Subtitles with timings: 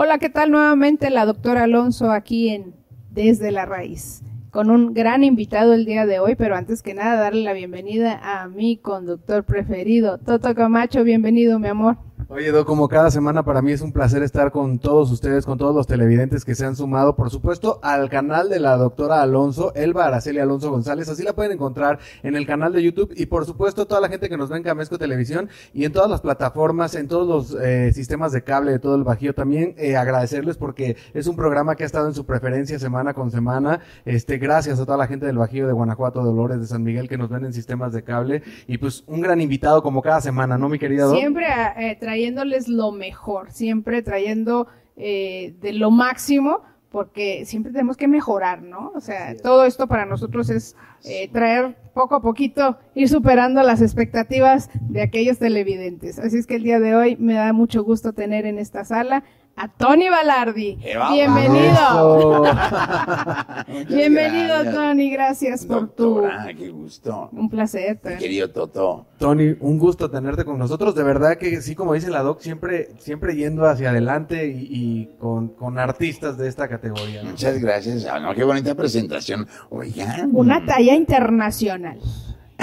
[0.00, 2.76] Hola, ¿qué tal nuevamente la doctora Alonso aquí en
[3.10, 4.22] Desde la Raíz?
[4.52, 8.16] Con un gran invitado el día de hoy, pero antes que nada darle la bienvenida
[8.22, 11.96] a mi conductor preferido, Toto Camacho, bienvenido mi amor.
[12.30, 15.56] Oye, Do, como cada semana para mí es un placer estar con todos ustedes, con
[15.56, 19.72] todos los televidentes que se han sumado, por supuesto, al canal de la doctora Alonso,
[19.74, 21.08] Elba Araceli Alonso González.
[21.08, 24.28] Así la pueden encontrar en el canal de YouTube y, por supuesto, toda la gente
[24.28, 27.94] que nos ve en Camesco Televisión y en todas las plataformas, en todos los eh,
[27.94, 29.34] sistemas de cable de todo el Bajío.
[29.34, 33.30] También eh, agradecerles porque es un programa que ha estado en su preferencia semana con
[33.30, 33.80] semana.
[34.04, 37.16] Este, gracias a toda la gente del Bajío de Guanajuato, Dolores, de San Miguel que
[37.16, 40.68] nos ven en sistemas de cable y pues un gran invitado como cada semana, ¿no,
[40.68, 41.14] mi querida Do?
[41.14, 41.46] Siempre
[41.78, 48.60] eh, trayéndoles lo mejor, siempre trayendo eh, de lo máximo, porque siempre tenemos que mejorar,
[48.60, 48.90] ¿no?
[48.96, 53.82] O sea, todo esto para nosotros es eh, traer poco a poquito, ir superando las
[53.82, 56.18] expectativas de aquellos televidentes.
[56.18, 59.22] Así es que el día de hoy me da mucho gusto tener en esta sala
[59.58, 60.78] a Tony Balardi.
[61.12, 62.42] Bienvenido.
[63.88, 64.74] Bienvenido, gracias.
[64.74, 65.10] Tony.
[65.10, 66.22] Gracias por tu.
[66.56, 67.28] Qué gusto.
[67.32, 67.94] Un placer.
[67.96, 68.16] Mi Tony.
[68.18, 69.06] querido Toto.
[69.18, 70.94] Tony, un gusto tenerte con nosotros.
[70.94, 75.06] De verdad que sí, como dice la doc, siempre, siempre yendo hacia adelante y, y
[75.18, 77.22] con, con artistas de esta categoría.
[77.22, 77.30] ¿no?
[77.30, 78.06] Muchas gracias.
[78.06, 79.46] Ah, no, qué bonita presentación.
[79.70, 80.30] Oigan.
[80.32, 81.98] Una talla internacional.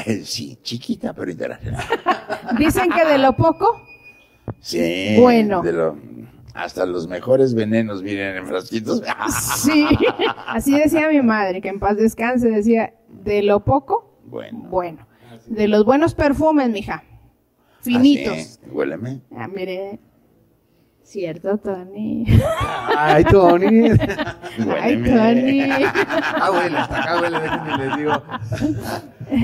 [0.05, 1.83] Eh, Sí, chiquita, pero internacional.
[2.57, 3.81] Dicen que de lo poco,
[4.59, 5.15] Sí.
[5.19, 5.61] Bueno.
[5.61, 5.95] de lo-
[6.55, 9.03] hasta los mejores venenos vienen en frasquitos.
[9.57, 9.85] sí.
[10.47, 14.59] Así decía mi madre, que en paz descanse, decía, de lo poco, Bueno.
[14.69, 15.07] bueno.
[15.47, 17.03] De los buenos perfumes, mija.
[17.81, 18.33] Finitos.
[18.33, 19.21] Así, Huéleme.
[19.35, 19.99] Ah, mire.
[21.03, 22.25] Cierto, Tony.
[22.97, 23.89] Ay, Tony.
[24.81, 25.03] Ay.
[25.03, 25.61] Tony.
[25.61, 28.11] Ah, huele, hasta acá huele, déjenme les digo.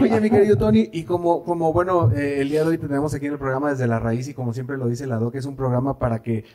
[0.02, 3.28] Oye, mi querido Tony, y como, como bueno, eh, el día de hoy tenemos aquí
[3.28, 5.56] en el programa Desde la Raíz, y como siempre lo dice la DOC, es un
[5.56, 6.45] programa para que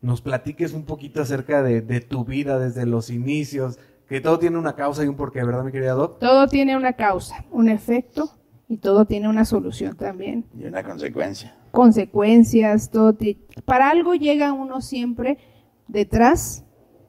[0.00, 4.58] nos platiques un poquito acerca de, de tu vida desde los inicios, que todo tiene
[4.58, 6.18] una causa y un porqué, ¿verdad, mi querida Doc?
[6.18, 8.30] Todo tiene una causa, un efecto
[8.68, 10.44] y todo tiene una solución también.
[10.58, 11.56] Y una consecuencia.
[11.70, 13.16] Consecuencias, todo.
[13.64, 15.38] Para algo llega uno siempre
[15.88, 16.64] detrás,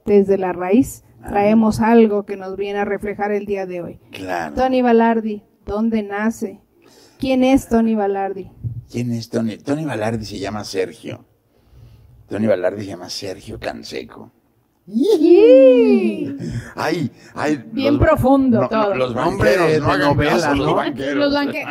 [0.05, 1.03] desde la raíz.
[1.27, 3.99] Traemos algo que nos viene a reflejar el día de hoy.
[4.11, 4.55] Claro.
[4.55, 6.61] Tony Balardi, ¿dónde nace?
[7.19, 8.51] ¿Quién es Tony Balardi?
[8.89, 9.57] ¿Quién es Tony?
[9.57, 11.25] Tony Balardi se llama Sergio.
[12.27, 14.31] Tony Balardi se llama Sergio Canseco.
[16.75, 17.63] Ay, ay.
[17.71, 18.95] Bien los- profundo no, todo.
[18.95, 20.65] Los banqueros, de- no hagan novela, caso, ¿no?
[20.65, 21.15] los banqueros.
[21.15, 21.65] Los banque,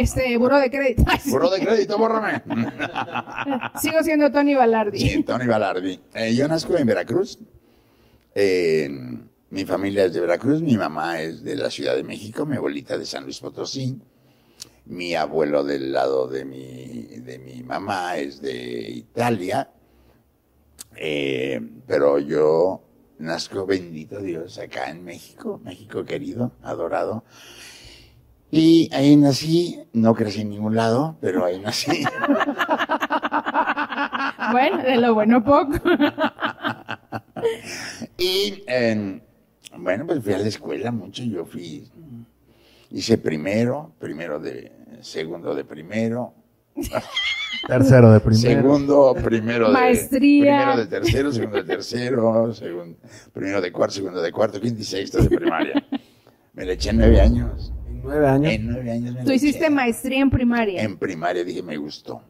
[0.00, 1.04] este, buro de crédito.
[1.26, 2.42] Buró de crédito, bórrame.
[3.80, 4.98] Sigo siendo Tony Balardi.
[4.98, 6.00] Sí, Tony Balardi.
[6.14, 7.38] Eh, yo nazco en Veracruz.
[8.34, 8.90] Eh,
[9.50, 12.98] mi familia es de Veracruz, mi mamá es de la Ciudad de México, mi abuelita
[12.98, 13.98] de San Luis Potosí.
[14.86, 19.68] Mi abuelo del lado de mi, de mi mamá es de Italia.
[20.96, 22.82] Eh, pero yo
[23.18, 27.24] nazco, bendito Dios, acá en México, México querido, adorado.
[28.50, 32.04] Y ahí nací, no crecí en ningún lado, pero ahí nací.
[34.52, 35.74] Bueno, de lo bueno poco.
[38.18, 39.20] Y eh,
[39.78, 41.22] bueno, pues fui a la escuela mucho.
[41.22, 41.88] Yo fui,
[42.90, 46.34] hice primero, primero de, segundo de primero,
[47.66, 48.62] Tercero de primero.
[48.62, 50.56] segundo, primero de Maestría.
[50.56, 52.98] primero de tercero, segundo de tercero, segundo,
[53.32, 55.84] primero de cuarto, segundo de cuarto, quinto y sexto de primaria.
[56.52, 57.72] Me le eché nueve años.
[57.88, 58.52] En nueve años.
[58.52, 59.70] En nueve años me Tú le hiciste eché.
[59.70, 60.82] maestría en primaria.
[60.82, 62.22] En primaria dije me gustó.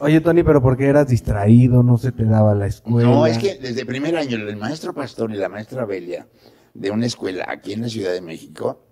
[0.00, 3.08] Oye, Tony, pero porque eras distraído, no se te daba la escuela.
[3.08, 6.26] No, es que desde primer año el maestro Pastor y la maestra Belia
[6.74, 8.84] de una escuela aquí en la Ciudad de México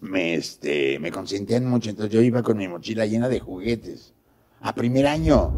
[0.00, 1.90] me, este, me consentían mucho.
[1.90, 4.15] Entonces yo iba con mi mochila llena de juguetes
[4.66, 5.52] a primer año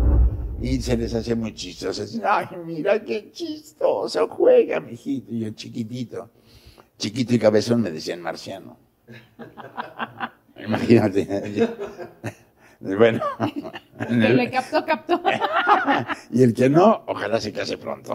[0.61, 2.03] y se les hacía muy chistoso.
[2.03, 5.33] Así, Ay, mira qué chistoso juega, mijito.
[5.33, 6.31] Y yo chiquitito,
[6.99, 8.77] chiquito y cabezón me decían marciano.
[10.65, 11.69] Imagínate.
[12.81, 13.21] Bueno,
[13.99, 15.21] en Que el- le captó, captó.
[16.31, 18.15] y el que no, ojalá se case pronto.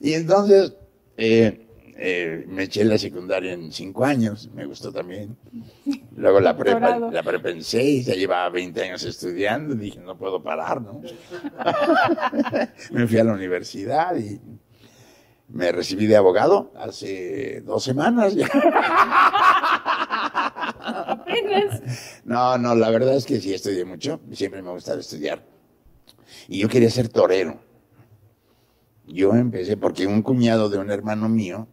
[0.00, 0.74] y entonces
[1.16, 1.66] eh,
[1.96, 5.36] eh, me eché la secundaria en cinco años, me gustó también.
[6.16, 10.42] Luego la prepa, la prepa en seis, ya llevaba 20 años estudiando, dije, no puedo
[10.42, 11.00] parar, ¿no?
[12.90, 14.40] me fui a la universidad y
[15.48, 18.48] me recibí de abogado hace dos semanas ya.
[20.80, 21.82] Apenas.
[22.24, 25.44] No, no, la verdad es que sí estudié mucho, siempre me ha gustado estudiar.
[26.48, 27.60] Y yo quería ser torero.
[29.06, 31.68] Yo empecé porque un cuñado de un hermano mío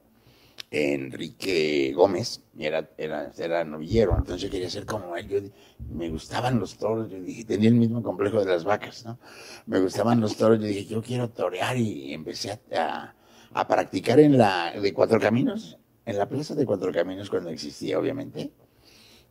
[0.73, 5.51] Enrique Gómez, era, era, era novillero, entonces yo quería ser como él.
[5.89, 9.19] Me gustaban los toros, yo dije, tenía el mismo complejo de las vacas, ¿no?
[9.65, 13.13] Me gustaban los toros, yo dije, yo quiero torear y empecé a,
[13.53, 17.99] a practicar en la de Cuatro Caminos, en la plaza de Cuatro Caminos cuando existía,
[17.99, 18.53] obviamente,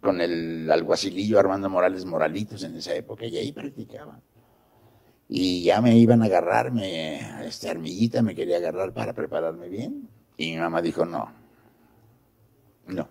[0.00, 4.20] con el alguacilillo Armando Morales Moralitos en esa época, y ahí practicaba.
[5.26, 10.08] Y ya me iban a agarrarme, esta armillita me quería agarrar para prepararme bien.
[10.40, 11.30] Y mi mamá dijo, no,
[12.86, 13.08] no.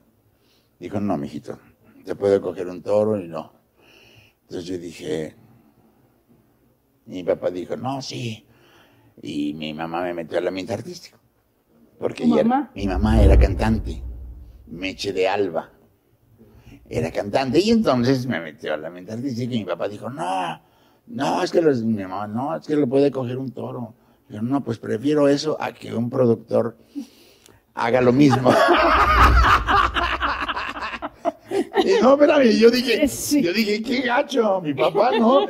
[0.80, 1.60] Dijo, no, mijito,
[2.04, 3.54] te puedo coger un toro y no.
[4.42, 5.36] Entonces yo dije,
[7.06, 8.48] mi papá dijo, no, sí.
[9.22, 11.20] Y mi mamá me metió al ambiente artístico.
[12.00, 12.72] Porque ¿Tu ella- mamá?
[12.74, 14.02] mi mamá era cantante,
[14.66, 15.70] Meche de Alba.
[16.90, 20.60] Era cantante y entonces me metió al ambiente artístico y mi papá dijo, no,
[21.06, 23.94] no, es que los, mi mamá, no, es que lo puede coger un toro.
[24.30, 26.76] Yo, no, pues prefiero eso a que un productor
[27.80, 28.52] haga lo mismo.
[31.84, 33.42] Y no, espérame, yo dije, Sí.
[33.42, 35.48] yo dije, qué gacho, mi papá, ¿no?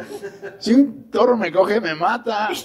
[0.60, 2.50] Si un toro me coge, me mata.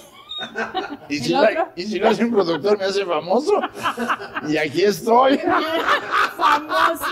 [1.07, 3.53] Y si, ¿El la- y si lo hace un productor, me hace famoso.
[4.49, 5.37] Y aquí estoy.
[6.35, 7.05] Famoso.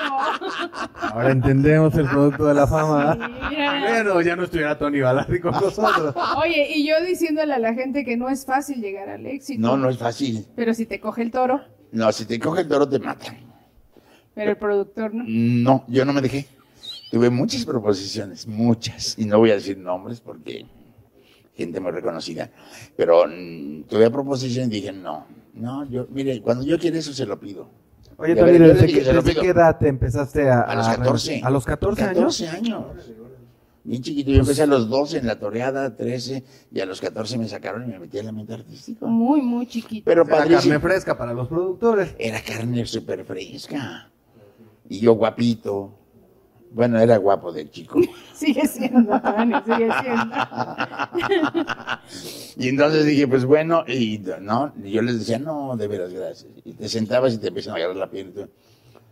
[1.14, 3.16] Ahora entendemos el producto de la fama.
[3.50, 3.80] Mira.
[3.88, 6.14] Bueno, ya no estuviera Tony Balardi con nosotros.
[6.36, 9.62] Oye, y yo diciéndole a la gente que no es fácil llegar al éxito.
[9.62, 10.46] No, no es fácil.
[10.58, 11.62] Pero si te coge el toro,
[11.94, 13.38] No, si te coge el toro, te matan.
[14.34, 15.24] pero el productor no.
[15.28, 16.48] No, yo no me dejé.
[17.12, 19.18] Tuve muchas proposiciones, muchas.
[19.20, 20.66] Y no voy a decir nombres porque
[21.56, 22.50] gente muy reconocida.
[22.98, 27.28] Pero mm, tuve proposiciones y dije, no, no, yo, mire, cuando yo quiero eso se
[27.28, 27.70] lo pido.
[28.18, 28.88] Oye, yo ¿desde,
[29.36, 30.62] qué, edad te empezaste a...
[30.62, 31.42] A los a- 14.
[31.44, 32.16] ¿A los 14, años?
[32.16, 32.84] 14 años.
[33.84, 34.32] Bien chiquito.
[34.32, 37.84] Yo empecé a los 12 en la toreada, 13, y a los 14 me sacaron
[37.84, 39.06] y me metí en la mente artística.
[39.06, 40.06] Muy, muy chiquito.
[40.06, 42.16] Pero Era carne fresca para los productores.
[42.18, 44.10] Era carne súper fresca.
[44.88, 46.00] Y yo guapito.
[46.72, 48.00] Bueno, era guapo de chico.
[48.34, 50.36] Sigue siendo, Tony, sigue siendo.
[52.58, 56.52] Y entonces dije, pues bueno, y no, y yo les decía, no, de veras, gracias.
[56.64, 58.30] Y te sentabas y te empiezan a agarrar la piel.
[58.30, 58.50] y tú,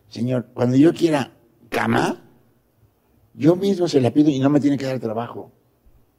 [0.09, 1.31] Señor, cuando yo quiera
[1.69, 2.21] cama,
[3.33, 5.51] yo mismo se la pido y no me tiene que dar trabajo.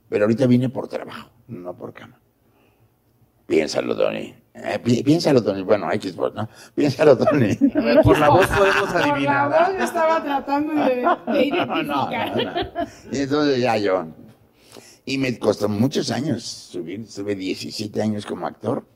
[0.09, 2.20] Pero ahorita vine por trabajo, no por cama.
[3.47, 4.35] Piénsalo, Tony.
[4.55, 5.62] Eh, pi- piénsalo, Tony.
[5.62, 6.49] Bueno, hay que ¿no?
[6.75, 7.55] Piénsalo, Tony.
[8.05, 9.49] Por la voz podemos Por la adivinar.
[9.49, 12.37] voz yo estaba tratando de, de No, no, identificar.
[12.37, 12.87] no, no.
[13.11, 14.06] Y entonces ya yo.
[15.06, 17.00] Y me costó muchos años subir.
[17.00, 18.87] Estuve 17 años como actor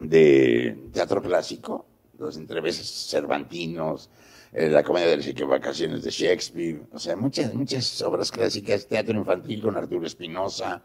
[0.00, 1.86] de teatro clásico,
[2.18, 4.10] los entreveses cervantinos,
[4.54, 9.18] eh, la comedia de las equivocaciones de Shakespeare, o sea, muchas, muchas obras clásicas, teatro
[9.18, 10.82] infantil con Arturo Espinosa,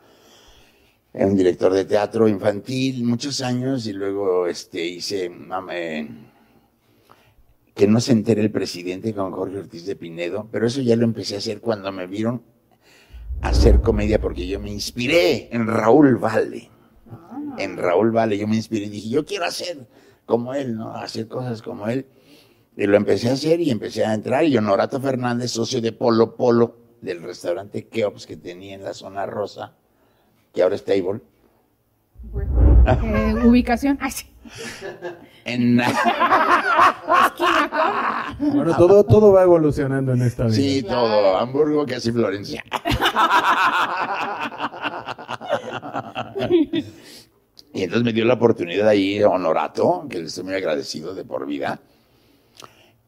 [1.14, 6.08] era un director de teatro infantil muchos años y luego este hice mam- eh,
[7.74, 11.06] que no se entere el presidente con Jorge Ortiz de Pinedo, pero eso ya lo
[11.06, 12.44] empecé a hacer cuando me vieron
[13.42, 16.70] hacer comedia porque yo me inspiré en Raúl Valle.
[17.58, 19.88] En Raúl Valle yo me inspiré y dije, yo quiero hacer
[20.26, 20.94] como él, ¿no?
[20.94, 22.06] Hacer cosas como él.
[22.78, 24.44] Y lo empecé a hacer y empecé a entrar.
[24.46, 29.26] Y Honorato Fernández, socio de Polo Polo, del restaurante Keops que tenía en la zona
[29.26, 29.74] rosa,
[30.54, 31.22] que ahora es Table,
[33.04, 33.98] Eh, ubicación.
[34.02, 34.26] Ay, sí.
[35.46, 35.78] en...
[38.40, 40.56] Bueno, todo, todo va evolucionando en esta vida.
[40.56, 42.64] Sí, todo, Hamburgo, casi Florencia.
[47.74, 51.46] y entonces me dio la oportunidad ahí Honorato, que le estoy muy agradecido de por
[51.46, 51.80] vida.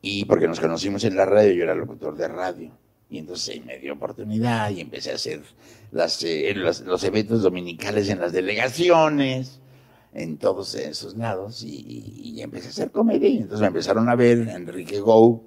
[0.01, 2.72] Y porque nos conocimos en la radio, yo era locutor de radio.
[3.10, 5.41] Y entonces me dio oportunidad y empecé a hacer
[5.91, 9.60] las, eh, los, los eventos dominicales en las delegaciones,
[10.13, 11.62] en todos esos lados.
[11.63, 13.29] Y empecé a hacer comedia.
[13.29, 15.43] Y entonces me empezaron a ver Enrique Gou,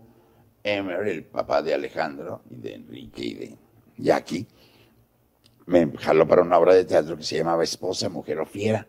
[0.62, 3.58] Emer, el papá de Alejandro y de Enrique y de
[3.98, 4.46] Jackie,
[5.66, 8.86] me jaló para una obra de teatro que se llamaba Esposa, Mujer o Fiera,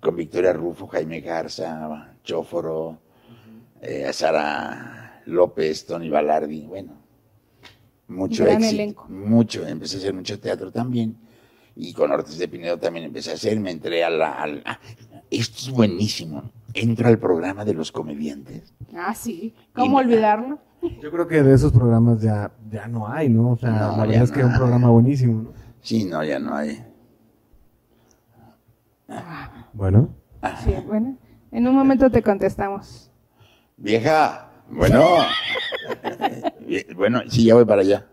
[0.00, 2.98] con Victoria Rufo, Jaime Garza, Chóforo,
[3.80, 6.92] eh, Sara López, Tony Balardi, bueno,
[8.08, 9.06] mucho Gran éxito, elenco.
[9.08, 11.16] mucho, empecé a hacer mucho teatro también,
[11.76, 14.32] y con Ortiz de Pinedo también empecé a hacer, me entré a la...
[14.32, 14.78] al- ah,
[15.30, 16.42] esto es buenísimo,
[16.74, 19.54] entro al programa de los comediantes, Ah, sí.
[19.74, 20.58] ¿Cómo Y- olvidarlo?
[21.00, 23.52] Yo creo que de esos programas ya, ya no hay, ¿no?
[23.52, 25.52] O sea, No, la verdad es no que es un programa buenísimo, ¿no?
[25.80, 26.84] sí, no, ya no hay.
[29.72, 30.08] Bueno.
[30.62, 31.16] Sí, bueno.
[31.50, 33.10] En un momento te contestamos.
[33.76, 35.18] Vieja, bueno.
[36.94, 38.06] Bueno, sí, ya voy para allá.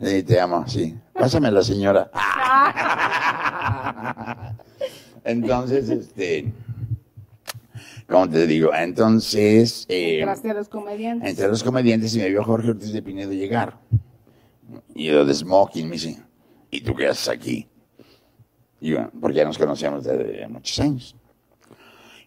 [0.00, 0.96] Sí, te amo, sí.
[1.12, 2.10] Pásame a la señora.
[5.24, 6.52] Entonces, este.
[8.08, 8.72] ¿Cómo te digo?
[8.74, 11.28] Entonces, eh, Entraste a los comediantes.
[11.28, 13.78] entre los comediantes y me vio Jorge Ortiz de Pinedo llegar.
[14.94, 16.18] Y yo de smoking me dice,
[16.70, 17.68] ¿y tú qué haces aquí?
[18.80, 21.14] Y yo, porque ya nos conocíamos desde muchos años.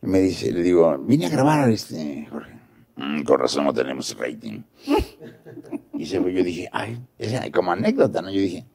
[0.01, 2.53] Y me dice, le digo, vine a grabar este, Jorge.
[2.95, 4.61] "Mm, con razón no tenemos rating.
[5.93, 8.31] y se fue, yo dije, ay, esa, como anécdota, ¿no?
[8.31, 8.65] Yo dije,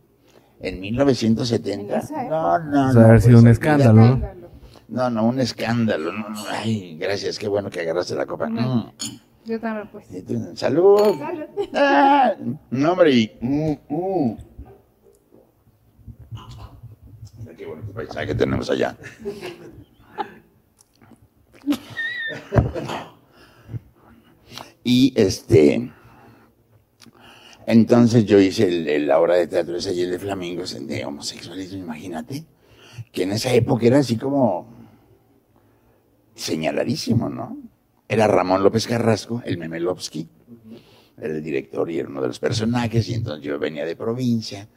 [0.59, 1.99] En 1970.
[1.99, 3.07] En No, no, O sea, no.
[3.07, 4.21] haber sido pues, un escándalo.
[4.87, 6.11] No, no, un escándalo.
[6.11, 8.47] No, no, ay, gracias, qué bueno que agarraste la copa.
[8.49, 8.75] No.
[8.85, 8.91] Mm.
[9.45, 10.07] Yo también, pues.
[10.25, 11.19] Tú, Salud.
[11.19, 11.45] Salud.
[11.73, 12.33] Ah,
[12.71, 13.37] no, hombre.
[13.41, 14.37] mm, mm.
[17.39, 18.97] Mira Qué bonito paisaje tenemos allá.
[24.83, 25.91] Y este.
[27.67, 31.05] Entonces yo hice el- el- la obra de teatro esa y el de Flamingos de
[31.05, 32.45] homosexualismo, imagínate.
[33.11, 34.67] Que en esa época era así como
[36.35, 37.57] señaladísimo, ¿no?
[38.07, 40.27] Era Ramón López Carrasco, el Memelovsky,
[41.17, 44.67] era el director y era uno de los personajes, y entonces yo venía de provincia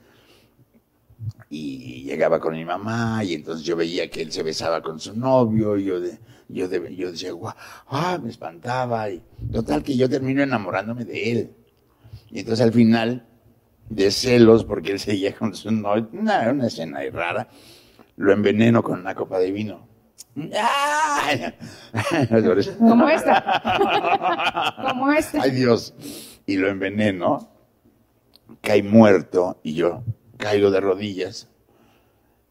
[1.50, 5.16] y llegaba con mi mamá, y entonces yo veía que él se besaba con su
[5.16, 7.54] novio, y yo, de- yo, yo decía, guau,
[7.88, 9.22] ah, me espantaba, y
[9.52, 11.50] total que yo termino enamorándome de él.
[12.30, 13.26] Y entonces al final,
[13.88, 17.48] de celos, porque él seguía con su novio, una, una escena rara,
[18.16, 19.87] lo enveneno con una copa de vino.
[20.60, 21.54] ¡Ay!
[22.78, 24.76] Como esta.
[24.88, 25.42] Como esta.
[25.42, 25.94] Ay Dios.
[26.46, 27.50] Y lo enveneno,
[28.60, 30.02] cae muerto y yo
[30.36, 31.48] caigo de rodillas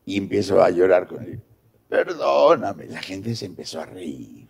[0.05, 1.41] y empiezo a llorar con él.
[1.89, 4.47] Perdóname, la gente se empezó a reír.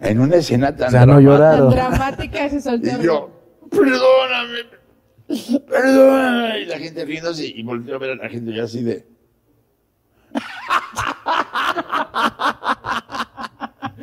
[0.00, 1.38] En una escena tan O sea, no.
[1.38, 3.00] Tan dramática ese soltero.
[3.00, 3.30] Y yo,
[3.70, 4.58] perdóname,
[5.68, 6.60] perdóname.
[6.60, 9.13] Y la gente riéndose y volteó a ver a la gente ya así de...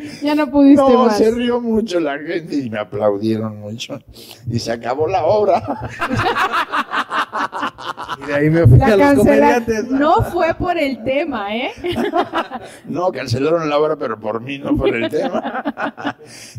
[0.22, 1.18] Ya no pudiste No, más.
[1.18, 4.00] se rió mucho la gente y me aplaudieron mucho.
[4.50, 5.62] Y se acabó la obra.
[8.24, 9.88] Y de ahí me fui La a los cancela- comediantes.
[9.90, 11.72] No fue por el tema, ¿eh?
[12.86, 15.64] No, cancelaron la obra, pero por mí, no por el tema.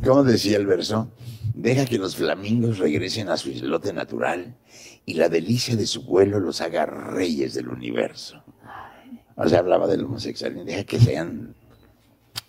[0.05, 1.11] ¿Cómo decía el verso?
[1.55, 4.55] Deja que los flamingos regresen a su islote natural
[5.05, 8.43] y la delicia de su vuelo los haga reyes del universo.
[9.37, 10.65] O sea, hablaba del homosexual.
[10.65, 11.55] Deja que sean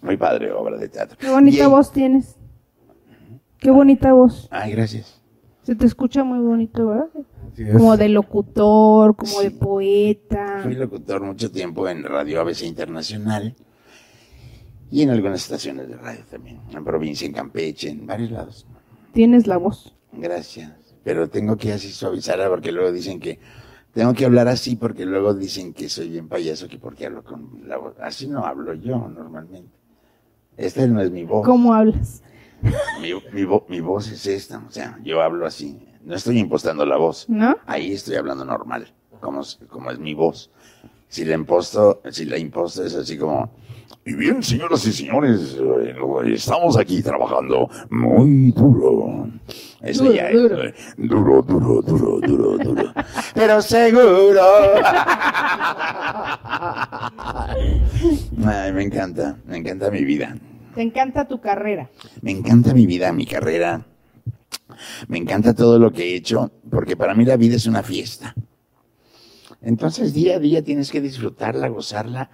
[0.02, 1.18] muy padre obra de teatro.
[1.20, 2.36] Qué bonita Y- voz tienes.
[3.60, 4.48] Qué bonita voz.
[4.52, 5.22] Ay, gracias.
[5.64, 7.10] Se te escucha muy bonito, ¿verdad?
[7.78, 10.60] Como de locutor, como de poeta.
[10.64, 13.56] Fui locutor mucho tiempo en Radio ABC Internacional
[14.92, 16.60] y en algunas estaciones de radio también.
[16.72, 18.68] En provincia, en Campeche, en varios lados.
[19.14, 19.96] Tienes la voz.
[20.12, 20.72] Gracias.
[21.06, 23.40] Pero tengo que así suavizarla porque luego dicen que
[23.94, 27.62] tengo que hablar así porque luego dicen que soy bien payaso que porque hablo con
[27.68, 27.94] la voz.
[28.02, 29.70] Así no hablo yo normalmente.
[30.58, 31.46] Esta no es mi voz.
[31.46, 32.22] ¿Cómo hablas?
[33.02, 34.60] Mi, mi vo- mi voz es esta.
[34.68, 35.80] O sea, yo hablo así.
[36.04, 37.28] No estoy impostando la voz.
[37.30, 37.58] ¿No?
[37.66, 40.50] Ahí estoy hablando normal, como, como es mi voz.
[41.08, 43.52] Si la imposto, si la imposto es así como,
[44.06, 45.96] y bien, señoras y señores, eh,
[46.34, 49.30] estamos aquí trabajando muy duro.
[49.82, 50.64] Eso Duro, ya duro.
[50.64, 52.94] es duro, duro, duro, duro, duro.
[53.34, 54.42] Pero seguro.
[58.46, 60.36] Ay, me encanta, me encanta mi vida.
[60.76, 61.90] Te encanta tu carrera.
[62.22, 63.86] Me encanta mi vida, mi carrera.
[65.08, 68.34] Me encanta todo lo que he hecho, porque para mí la vida es una fiesta.
[69.62, 72.32] Entonces, día a día tienes que disfrutarla, gozarla,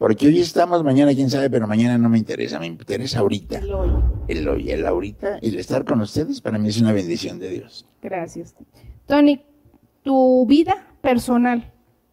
[0.00, 3.58] porque hoy estamos, mañana quién sabe, pero mañana no me interesa, me interesa ahorita.
[3.58, 3.90] El hoy.
[4.28, 7.84] El hoy, el ahorita, el estar con ustedes, para mí es una bendición de Dios.
[8.00, 8.54] Gracias.
[9.04, 9.42] Tony,
[10.02, 11.70] tu vida personal,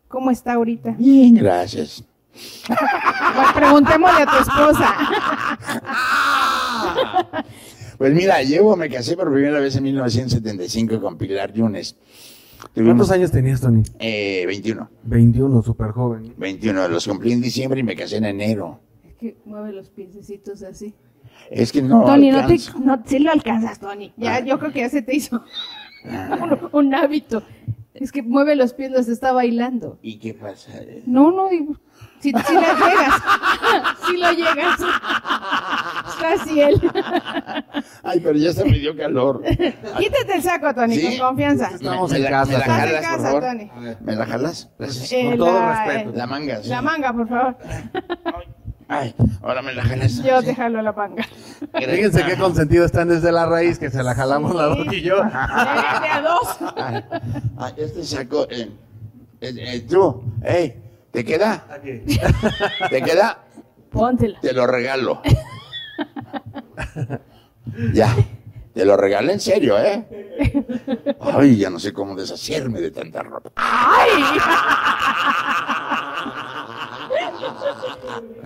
[0.10, 0.96] ¿cómo está ahorita?
[1.00, 2.04] Bien, gracias.
[2.68, 4.96] Pues preguntémosle a tu esposa.
[7.98, 11.96] Pues mira, llevo, me casé por primera vez en 1975 con Pilar Yunes.
[12.74, 13.84] ¿Cuántos años tenías, Tony?
[14.00, 14.90] Eh, 21.
[15.04, 16.34] 21, súper joven.
[16.38, 18.80] 21, los cumplí en diciembre y me casé en enero.
[19.08, 20.94] Es que mueve los piececitos así.
[21.52, 22.04] Es que no.
[22.06, 24.14] Tony, no te, no, sí lo alcanzas, Tony.
[24.18, 24.40] Ya, Ah.
[24.46, 25.44] yo creo que ya se te hizo
[26.04, 27.44] un, un hábito.
[27.94, 29.98] Es que mueve los pies, los está bailando.
[30.02, 30.72] ¿Y qué pasa?
[31.06, 31.76] No, no, digo,
[32.20, 33.22] si, si le llegas,
[34.08, 34.80] si lo llegas.
[36.10, 36.82] Está así él.
[38.04, 39.42] Ay, pero ya se me dio calor.
[39.44, 41.18] Quítate el saco, Tony, ¿Sí?
[41.18, 41.68] con confianza.
[41.74, 43.44] Estamos en la- casa, me la en jalas, por favor.
[43.44, 43.72] Tony.
[44.02, 44.70] ¿Me la jalas?
[44.80, 45.12] Gracias.
[45.12, 46.10] Eh, Con todo la, respeto.
[46.10, 46.70] eh, La manga, sí.
[46.70, 47.58] La manga, por favor.
[48.90, 50.24] Ay, ahora me la jalas.
[50.24, 50.46] Yo Sí.
[50.48, 51.24] te jalo la manga.
[51.78, 55.18] Fíjense qué consentido están desde la raíz, que se la jalamos la Doc y yo.
[55.18, 56.58] De, a dos.
[56.78, 57.04] Ay,
[57.58, 58.48] ay, este saco.
[58.50, 58.72] Eh,
[59.42, 60.82] eh, eh, tú, hey,
[61.18, 61.66] ¿te queda?
[62.92, 63.44] ¿Te queda?
[63.90, 64.40] Póntela.
[64.40, 65.24] Te lo regalo.
[67.92, 68.16] ya.
[68.72, 70.06] Te lo regalé en serio, ¿eh?
[71.20, 73.50] Ay, ya no sé cómo deshacerme de tanta ropa.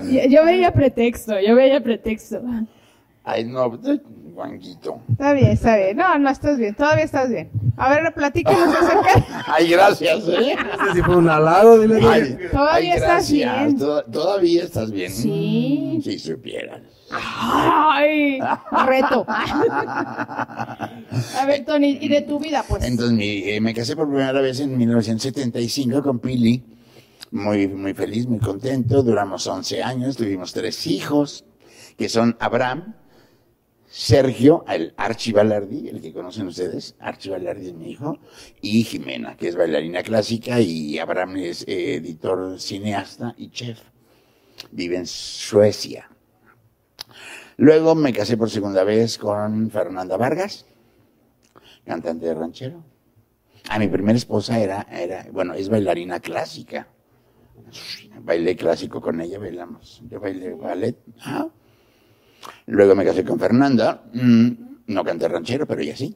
[0.09, 2.41] Yo, yo veía pretexto, yo veía pretexto.
[3.23, 3.69] Ay, no,
[4.33, 4.99] guanguito.
[5.11, 5.97] Está bien, está bien.
[5.97, 7.51] No, no estás bien, todavía estás bien.
[7.77, 9.43] A ver, platícanos acerca.
[9.47, 10.53] Ay, gracias, ¿eh?
[10.53, 11.99] Este sí fue un halago, dile.
[12.07, 13.77] Ay, Todavía ay, estás bien.
[13.77, 15.11] Toda- todavía estás bien.
[15.11, 15.95] Sí.
[15.97, 16.81] Mm, Si supieras.
[17.11, 18.39] Ay,
[18.87, 19.25] reto.
[20.31, 20.89] A
[21.45, 22.83] ver, Tony, ¿y de tu vida, pues?
[22.83, 26.63] Entonces mi- eh, me casé por primera vez en 1975 con Pili.
[27.31, 29.03] Muy, muy feliz, muy contento.
[29.03, 31.45] Duramos 11 años, tuvimos tres hijos,
[31.97, 32.95] que son Abraham,
[33.93, 38.19] Sergio, el Archie Balardi, el que conocen ustedes, Archie Balardi es mi hijo,
[38.61, 43.81] y Jimena, que es bailarina clásica, y Abraham es eh, editor, cineasta y chef.
[44.71, 46.09] Vive en Suecia.
[47.57, 50.65] Luego me casé por segunda vez con Fernanda Vargas,
[51.85, 52.85] cantante de ranchero.
[53.67, 54.87] A mi primera esposa era,
[55.33, 56.87] bueno, es bailarina clásica.
[58.21, 60.01] Bailé clásico con ella, bailamos.
[60.09, 60.95] Yo bailé ballet.
[61.19, 61.51] ajá.
[62.67, 64.03] Luego me casé con Fernanda.
[64.13, 64.49] mm,
[64.87, 66.15] no canté ranchero, pero ella sí.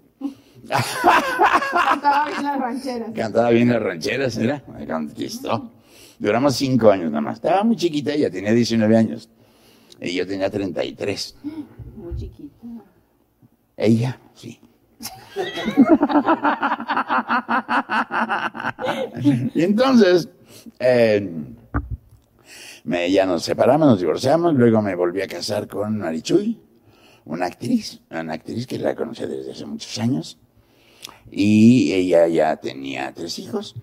[0.68, 3.12] Cantaba bien las rancheras.
[3.14, 4.64] Cantaba bien las rancheras, era.
[4.78, 5.72] Me conquistó.
[6.20, 7.36] Duramos cinco años nada más.
[7.36, 9.30] Estaba muy chiquita, ella tenía 19 años.
[10.02, 11.36] Y yo tenía 33.
[11.96, 12.68] Muy chiquita.
[13.78, 14.60] Ella, sí.
[19.54, 20.30] y entonces,
[20.80, 21.30] eh,
[22.86, 26.60] me, ya nos separamos, nos divorciamos, luego me volví a casar con Marichuy,
[27.26, 30.38] una actriz, una actriz que la conocí desde hace muchos años,
[31.32, 33.76] y ella ya tenía tres hijos,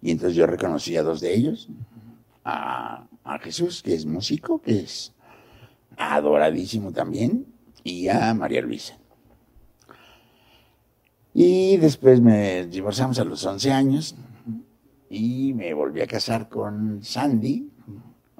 [0.00, 1.68] y entonces yo reconocí a dos de ellos,
[2.44, 5.12] a, a Jesús, que es músico, que es
[5.96, 7.46] adoradísimo también,
[7.82, 8.96] y a María Luisa.
[11.34, 14.14] Y después me divorciamos a los 11 años
[15.08, 17.71] y me volví a casar con Sandy,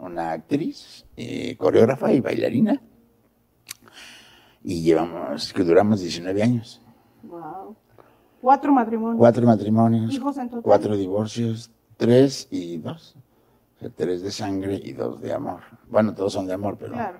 [0.02, 2.80] una actriz, eh, coreógrafa y bailarina.
[4.64, 6.80] Y llevamos, que duramos 19 años.
[7.22, 7.76] Wow.
[8.40, 9.18] Cuatro matrimonios.
[9.18, 10.62] Cuatro matrimonios, ¿Hijos en total?
[10.62, 13.16] cuatro divorcios, tres y dos.
[13.76, 15.60] O sea, tres de sangre y dos de amor.
[15.88, 17.18] Bueno, todos son de amor, pero Claro.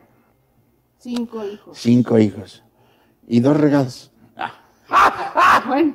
[0.99, 1.79] Cinco hijos.
[1.79, 2.62] cinco hijos.
[3.27, 4.12] Y dos regados.
[4.37, 5.62] Ah.
[5.66, 5.95] Bueno,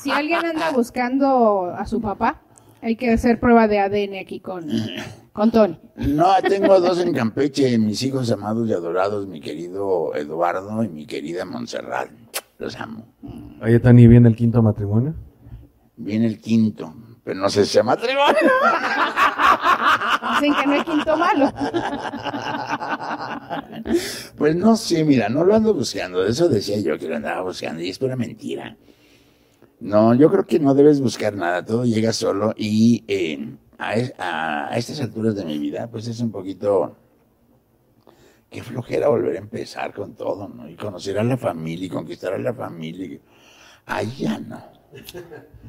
[0.00, 2.40] si alguien anda buscando a su papá,
[2.82, 4.66] hay que hacer prueba de ADN aquí con,
[5.40, 5.80] con Tony.
[5.96, 11.06] No, tengo dos en Campeche, mis hijos amados y adorados, mi querido Eduardo y mi
[11.06, 12.10] querida Montserrat.
[12.58, 13.06] Los amo.
[13.62, 15.14] Oye, Tony, ¿viene el quinto matrimonio?
[15.96, 16.92] Viene el quinto,
[17.24, 18.50] pero no sé si sea matrimonio.
[20.40, 21.50] Dicen que no hay quinto malo.
[24.36, 26.22] Pues no sé, mira, no lo ando buscando.
[26.22, 28.76] De eso decía yo que lo andaba buscando y es pura mentira.
[29.80, 34.14] No, yo creo que no debes buscar nada, todo llega solo y eh, a, es-
[34.18, 36.96] a- a estas alturas de mi vida, pues es un poquito
[38.50, 40.68] qué flojera volver a empezar con todo, ¿no?
[40.68, 43.18] Y conocer a la familia y conquistar a la familia.
[43.86, 44.60] Ay, ya no.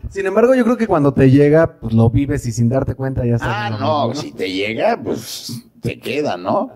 [0.09, 3.25] Sin embargo, yo creo que cuando te llega, pues lo vives y sin darte cuenta
[3.25, 3.49] ya estás.
[3.51, 6.71] Ah, no, mismo, si te llega, pues te queda, ¿no?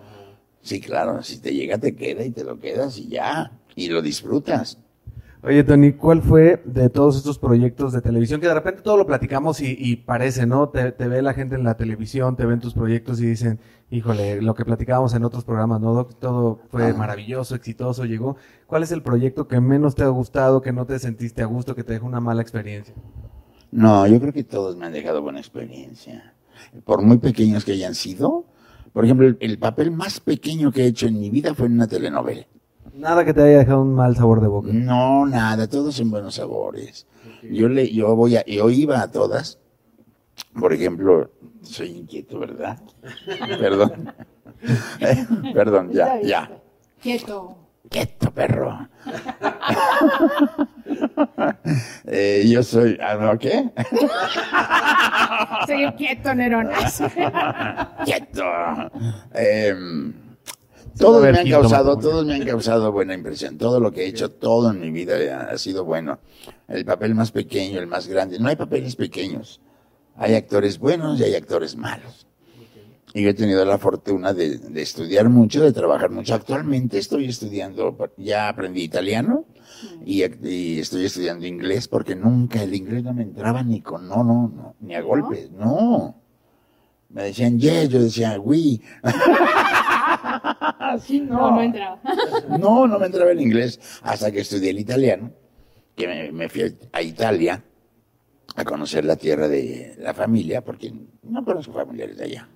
[0.62, 4.02] Sí, claro, si te llega, te queda y te lo quedas y ya, y lo
[4.02, 4.78] disfrutas.
[5.46, 9.06] Oye, Tony, ¿cuál fue de todos estos proyectos de televisión que de repente todo lo
[9.06, 10.70] platicamos y, y parece, ¿no?
[10.70, 13.60] Te, te ve la gente en la televisión, te ven tus proyectos y dicen,
[13.92, 15.94] híjole, lo que platicábamos en otros programas, ¿no?
[15.94, 16.18] Doc?
[16.18, 18.38] Todo fue maravilloso, exitoso, llegó.
[18.66, 21.76] ¿Cuál es el proyecto que menos te ha gustado, que no te sentiste a gusto,
[21.76, 22.96] que te dejó una mala experiencia?
[23.72, 26.34] No, yo creo que todos me han dejado buena experiencia.
[26.86, 28.46] Por muy pequeños que hayan sido.
[28.94, 31.74] Por ejemplo, el, el papel más pequeño que he hecho en mi vida fue en
[31.74, 32.48] una telenovela.
[32.96, 34.70] Nada que te haya dejado un mal sabor de boca.
[34.72, 37.06] No, nada, todos en buenos sabores.
[37.44, 39.60] Yo le, yo voy a, yo iba a todas.
[40.58, 41.30] Por ejemplo,
[41.62, 42.80] soy inquieto, ¿verdad?
[43.60, 44.14] Perdón.
[45.54, 46.50] Perdón, ya, ya.
[47.02, 47.58] Quieto.
[47.90, 48.88] Quieto, perro.
[52.06, 53.38] Eh, yo soy, ah, ¿no?
[53.38, 53.70] ¿qué?
[55.66, 56.70] Seguir quieto, Nerón.
[58.06, 58.44] Quieto.
[59.34, 60.14] Em,
[60.98, 63.58] todos me han causado, todos me han causado buena impresión.
[63.58, 66.20] Todo lo que he hecho, todo en mi vida ha, sido bueno.
[66.68, 68.40] El papel más pequeño, el más grande.
[68.40, 69.60] No hay papeles pequeños.
[70.16, 72.28] Hay actores buenos y hay actores malos.
[73.14, 76.34] Y yo he tenido la fortuna de, de estudiar mucho, de trabajar mucho.
[76.34, 79.46] Actualmente estoy estudiando, ya aprendí italiano
[80.06, 84.24] y, y estoy estudiando inglés porque nunca el inglés no me entraba ni con no,
[84.24, 86.22] no, no, ni a golpes, no.
[87.10, 88.82] Me decían yes, yo decía we.
[90.96, 92.00] Así No, no entraba.
[92.60, 95.32] no, no me entraba el inglés hasta que estudié el italiano,
[95.96, 97.64] que me, me fui a Italia
[98.56, 102.50] a conocer la tierra de la familia, porque no conozco familiares de allá.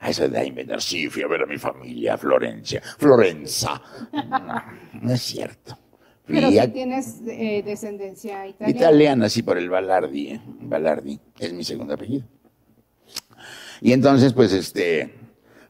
[0.00, 3.80] A esa edad inventar, sí, fui a ver a mi familia, Florencia, Florenza.
[4.12, 4.62] No,
[5.00, 5.78] no es cierto.
[6.26, 8.78] Fui Pero a- si tienes eh, descendencia italiana.
[8.78, 10.40] Italiana, sí, por el Balardi, ¿eh?
[10.60, 12.26] Balardi, es mi segundo apellido.
[13.80, 15.14] Y entonces, pues, este,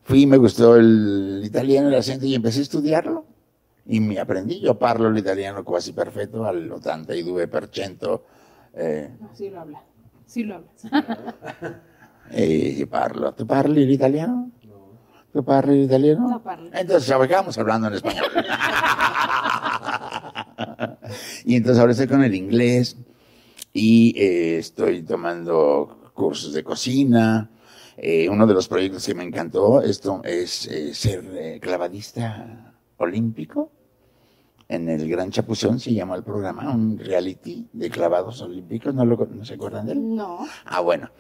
[0.05, 3.27] fui, me gustó el italiano, el acento, y empecé a estudiarlo.
[3.87, 8.23] Y me aprendí, yo parlo el italiano casi perfecto, al 82%,
[8.75, 9.83] eh, No, sí lo habla.
[10.27, 10.69] Sí lo habla.
[12.31, 13.35] eh, parlo.
[13.35, 14.51] ¿Tú parli l'italiano?
[15.33, 16.29] ¿Tú parli l'italiano?
[16.29, 16.71] No parlo.
[16.73, 18.27] Entonces, acabamos hablando en español.
[21.45, 22.97] y entonces ahora estoy con el inglés
[23.73, 27.51] y eh, estoy tomando cursos de cocina.
[27.97, 33.71] Eh, uno de los proyectos que me encantó esto es eh, ser eh, clavadista olímpico.
[34.67, 38.95] En el Gran Chapuzón se llama el programa, un reality de clavados olímpicos.
[38.95, 40.15] ¿No, lo, no se acuerdan de él?
[40.17, 40.47] No.
[40.65, 41.11] Ah, bueno.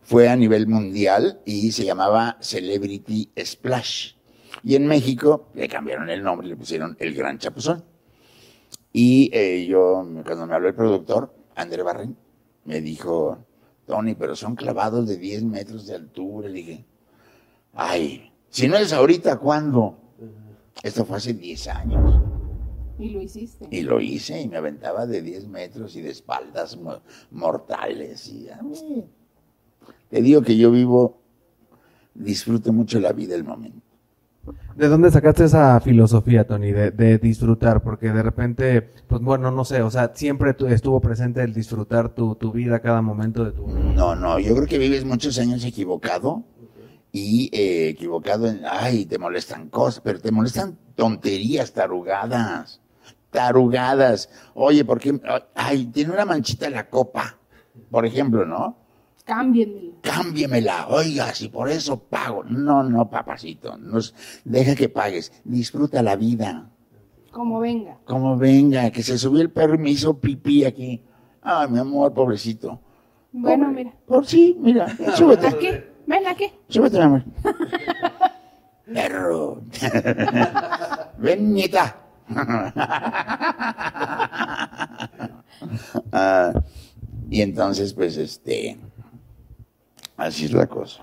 [0.00, 4.14] Fue a nivel mundial y se llamaba Celebrity Splash.
[4.62, 7.84] Y en México le cambiaron el nombre, le pusieron El Gran Chapuzón.
[8.92, 9.30] Y
[9.66, 12.16] yo, cuando me habló el productor, André Barren,
[12.64, 13.38] me dijo,
[13.86, 16.48] Tony, pero son clavados de 10 metros de altura.
[16.48, 16.84] Le dije,
[17.74, 19.98] ay, si no es ahorita, ¿cuándo?
[20.82, 22.22] Esto fue hace 10 años.
[22.98, 23.66] Y lo hiciste.
[23.70, 28.28] Y lo hice y me aventaba de 10 metros y de espaldas mo- mortales.
[28.28, 29.04] Y a mí,
[30.08, 31.20] te digo que yo vivo,
[32.14, 33.83] disfruto mucho la vida, el momento.
[34.76, 37.80] ¿De dónde sacaste esa filosofía, Tony, de, de disfrutar?
[37.82, 42.08] Porque de repente, pues bueno, no sé, o sea, siempre tu- estuvo presente el disfrutar
[42.08, 43.92] tu, tu vida, cada momento de tu vida.
[43.94, 46.42] No, no, yo creo que vives muchos años equivocado
[47.12, 52.80] y eh, equivocado en, ay, te molestan cosas, pero te molestan tonterías, tarugadas,
[53.30, 54.28] tarugadas.
[54.54, 55.20] Oye, ¿por qué?
[55.54, 57.38] Ay, tiene una manchita en la copa,
[57.92, 58.76] por ejemplo, ¿no?
[59.24, 59.92] Cámbienmelo.
[60.02, 62.44] cámbiemela, oiga, si por eso pago.
[62.44, 66.68] No, no, papacito, nos, deja que pagues, disfruta la vida,
[67.30, 67.98] Como venga.
[68.04, 69.50] como venga, que se subió el
[69.88, 71.02] hizo pipí aquí.
[71.42, 72.80] Ay, mi amor, pobrecito.
[73.32, 73.84] Bueno, Pobre.
[73.84, 73.96] mira.
[74.06, 75.68] Por sí, mira, súbete, Aquí.
[76.06, 76.50] Ven aquí.
[76.68, 77.24] súbete, mi amor.
[78.92, 79.62] Perro.
[81.18, 81.96] Ven, nieta.
[86.12, 86.52] Ah,
[87.30, 88.78] y entonces, pues, este,
[90.16, 91.02] así es la cosa.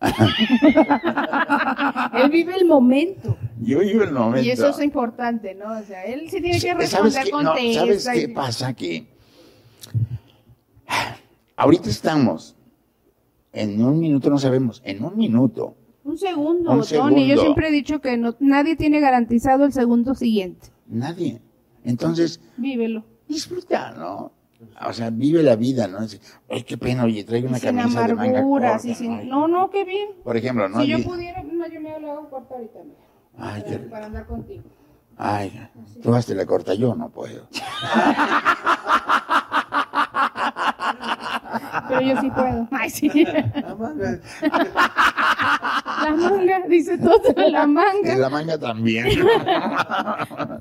[2.14, 3.36] Él vive el momento.
[3.60, 4.46] Yo vivo el momento.
[4.46, 5.78] Y eso es importante, ¿no?
[5.78, 7.30] O sea, él sí tiene que ¿Sabes responder qué?
[7.30, 8.72] con No, ¿Sabes qué pasa?
[8.74, 9.06] Que
[11.56, 12.56] ahorita estamos,
[13.52, 15.76] en un minuto no sabemos, en un minuto.
[16.04, 16.86] Un segundo, Un Tony.
[16.86, 17.18] segundo.
[17.20, 20.68] Yo siempre he dicho que no, nadie tiene garantizado el segundo siguiente.
[20.88, 21.40] Nadie.
[21.84, 23.04] Entonces, Vívelo.
[23.28, 24.32] disfruta, ¿no?
[24.86, 26.00] O sea, vive la vida, ¿no?
[26.00, 26.20] Dice,
[26.50, 28.88] Ay, qué pena, oye, traigo una sin camisa de manga amarguras corta.
[28.88, 29.28] y sin...
[29.28, 30.10] No, no, qué bien.
[30.24, 30.80] Por ejemplo, ¿no?
[30.80, 32.78] si yo pudiera, no, yo me la hago un corto ahorita.
[33.38, 34.62] Ay, Para, qué- para andar contigo.
[35.16, 35.68] ay,
[36.02, 37.48] tú hazte la corta, yo no puedo.
[41.88, 42.68] Pero yo sí puedo.
[42.70, 43.10] Ay, sí.
[46.04, 48.16] La manga, dice todo, la Y manga.
[48.16, 49.06] la manga también.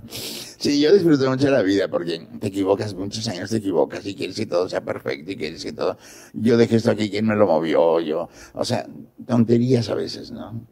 [0.07, 4.13] Sí, yo disfruto mucho de la vida porque te equivocas, muchos años te equivocas y
[4.13, 5.97] quieres que todo sea perfecto y quieres que todo...
[6.33, 7.99] Yo dejé esto aquí, ¿quién me lo movió?
[7.99, 8.85] Yo, o sea,
[9.25, 10.63] tonterías a veces, ¿no?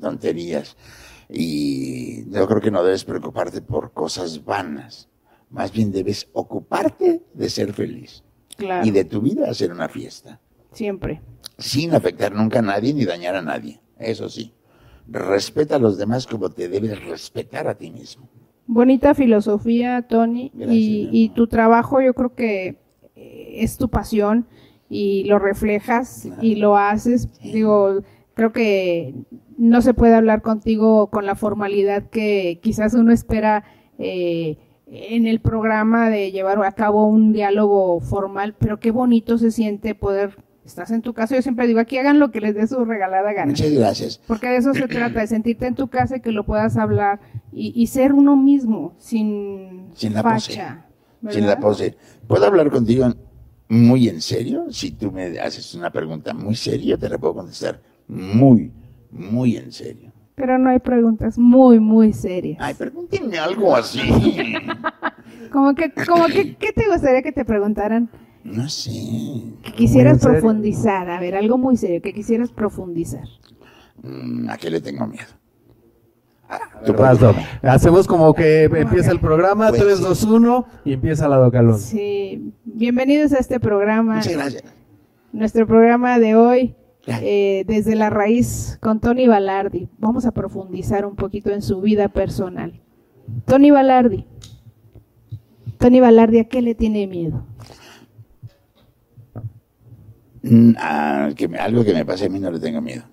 [0.00, 0.76] Tonterías.
[1.30, 5.08] Y yo creo que no debes preocuparte por cosas vanas.
[5.48, 8.22] Más bien debes ocuparte de ser feliz
[8.58, 10.40] Claro, y de tu vida hacer una fiesta.
[10.72, 11.22] siempre.
[11.58, 13.80] sin afectar nunca a nadie ni dañar a nadie.
[14.02, 14.52] Eso sí,
[15.08, 18.28] respeta a los demás como te debes respetar a ti mismo.
[18.66, 20.50] Bonita filosofía, Tony.
[20.54, 22.78] Gracias, y, tu trabajo yo creo que
[23.16, 24.46] eh, es tu pasión
[24.88, 27.28] y lo reflejas y lo haces.
[27.40, 28.02] Digo,
[28.34, 29.14] creo que
[29.58, 33.64] no se puede hablar contigo con la formalidad que quizás uno espera
[33.98, 39.50] eh, en el programa de llevar a cabo un diálogo formal, pero qué bonito se
[39.50, 42.66] siente poder, estás en tu casa, yo siempre digo, aquí hagan lo que les dé
[42.66, 43.50] su regalada gana.
[43.50, 44.20] Muchas gracias.
[44.26, 47.20] Porque de eso se trata, de sentirte en tu casa y que lo puedas hablar
[47.52, 50.86] y, y ser uno mismo, sin, Sin la facha.
[51.28, 51.96] Sin la pose.
[52.26, 53.06] ¿Puedo hablar contigo
[53.68, 54.66] muy en serio?
[54.70, 58.72] Si tú me haces una pregunta muy seria, te la puedo contestar muy,
[59.10, 60.10] muy en serio.
[60.34, 62.58] Pero no hay preguntas muy, muy serias.
[62.60, 64.00] Ay, pregúntenme algo así.
[65.52, 68.08] Como que, como que, ¿qué te gustaría que te preguntaran?
[68.44, 68.90] No sé.
[69.62, 73.24] Que quisieras profundizar, a ver, algo muy serio, que quisieras profundizar.
[74.02, 75.26] Mm, ¿A qué le tengo miedo?
[76.48, 77.18] Ah, ¿Qué tú pasó?
[77.32, 77.46] pregúntame.
[77.62, 80.02] Hacemos como que empieza el programa, Pues 3, sí.
[80.04, 81.78] 2, 1 y empieza la Docalón.
[81.78, 84.64] Sí, bienvenidos a este programa, Muchas gracias.
[85.32, 86.74] nuestro programa de hoy,
[87.06, 89.88] eh, desde la raíz con Tony Balardi.
[89.98, 92.80] Vamos a profundizar un poquito en su vida personal.
[93.46, 94.26] Tony Balardi.
[95.78, 97.46] Tony Balardi, ¿a qué le tiene miedo?
[100.42, 103.04] Mm, algo que me pase a mí no le tengo miedo.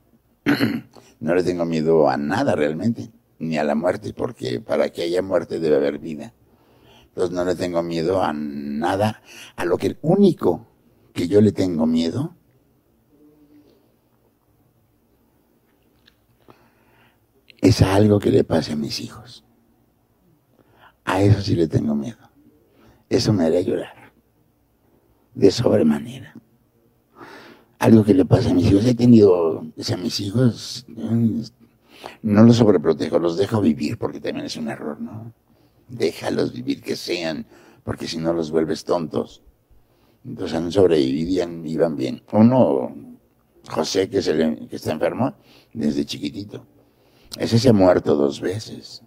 [1.19, 5.21] no le tengo miedo a nada realmente, ni a la muerte, porque para que haya
[5.21, 6.33] muerte debe haber vida.
[7.07, 9.21] Entonces no le tengo miedo a nada,
[9.55, 10.67] a lo que el único
[11.13, 12.35] que yo le tengo miedo
[17.61, 19.45] es a algo que le pase a mis hijos.
[21.05, 22.17] A eso sí le tengo miedo.
[23.09, 24.13] Eso me haría llorar.
[25.33, 26.33] De sobremanera
[27.79, 28.85] algo que le pasa a mis hijos.
[28.85, 31.41] He tenido, o sea, mis hijos, mm,
[32.23, 35.33] no los sobreprotejo, los dejo vivir porque también es un error, ¿no?
[35.87, 37.45] Déjalos vivir que sean,
[37.83, 39.41] porque si no los vuelves tontos.
[40.25, 42.21] Entonces han sobrevivido y iban bien.
[42.33, 42.93] Uno,
[43.69, 45.33] José, que, es el, que está enfermo
[45.73, 46.65] desde chiquitito,
[47.37, 49.01] ese se ha muerto dos veces.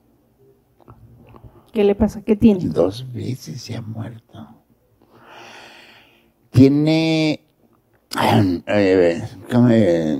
[1.72, 2.22] ¿Qué le pasa?
[2.22, 2.64] ¿Qué tiene?
[2.66, 4.48] Dos veces se ha muerto.
[6.50, 7.41] Tiene
[8.66, 10.18] eh, ¿cómo, eh,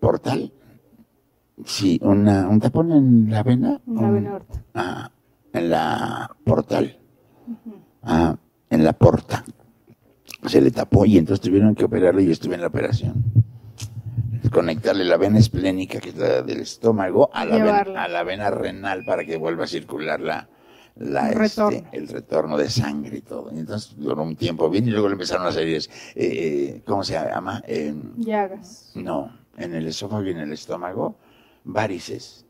[0.00, 0.52] portal.
[1.64, 3.80] Sí, una, un tapón en la vena.
[3.86, 4.62] Una un- vena aorta.
[4.74, 5.10] ah,
[5.52, 6.98] en la portal.
[8.02, 8.36] Ah,
[8.70, 9.44] en la porta.
[10.46, 13.24] Se le tapó y entonces tuvieron que operarlo y yo estuve en la operación.
[14.50, 18.50] Conectarle la vena esplénica, que es la del estómago, a la, vena, a la vena
[18.50, 20.48] renal para que vuelva a circular la,
[20.96, 21.88] la, este, retorno.
[21.92, 23.50] el retorno de sangre y todo.
[23.54, 25.82] Y entonces duró un tiempo bien y luego le empezaron a salir,
[26.14, 27.62] eh, ¿cómo se llama?
[27.66, 28.92] Eh, Llagas.
[28.94, 31.16] no, en el esófago y en el estómago,
[31.64, 32.46] varices.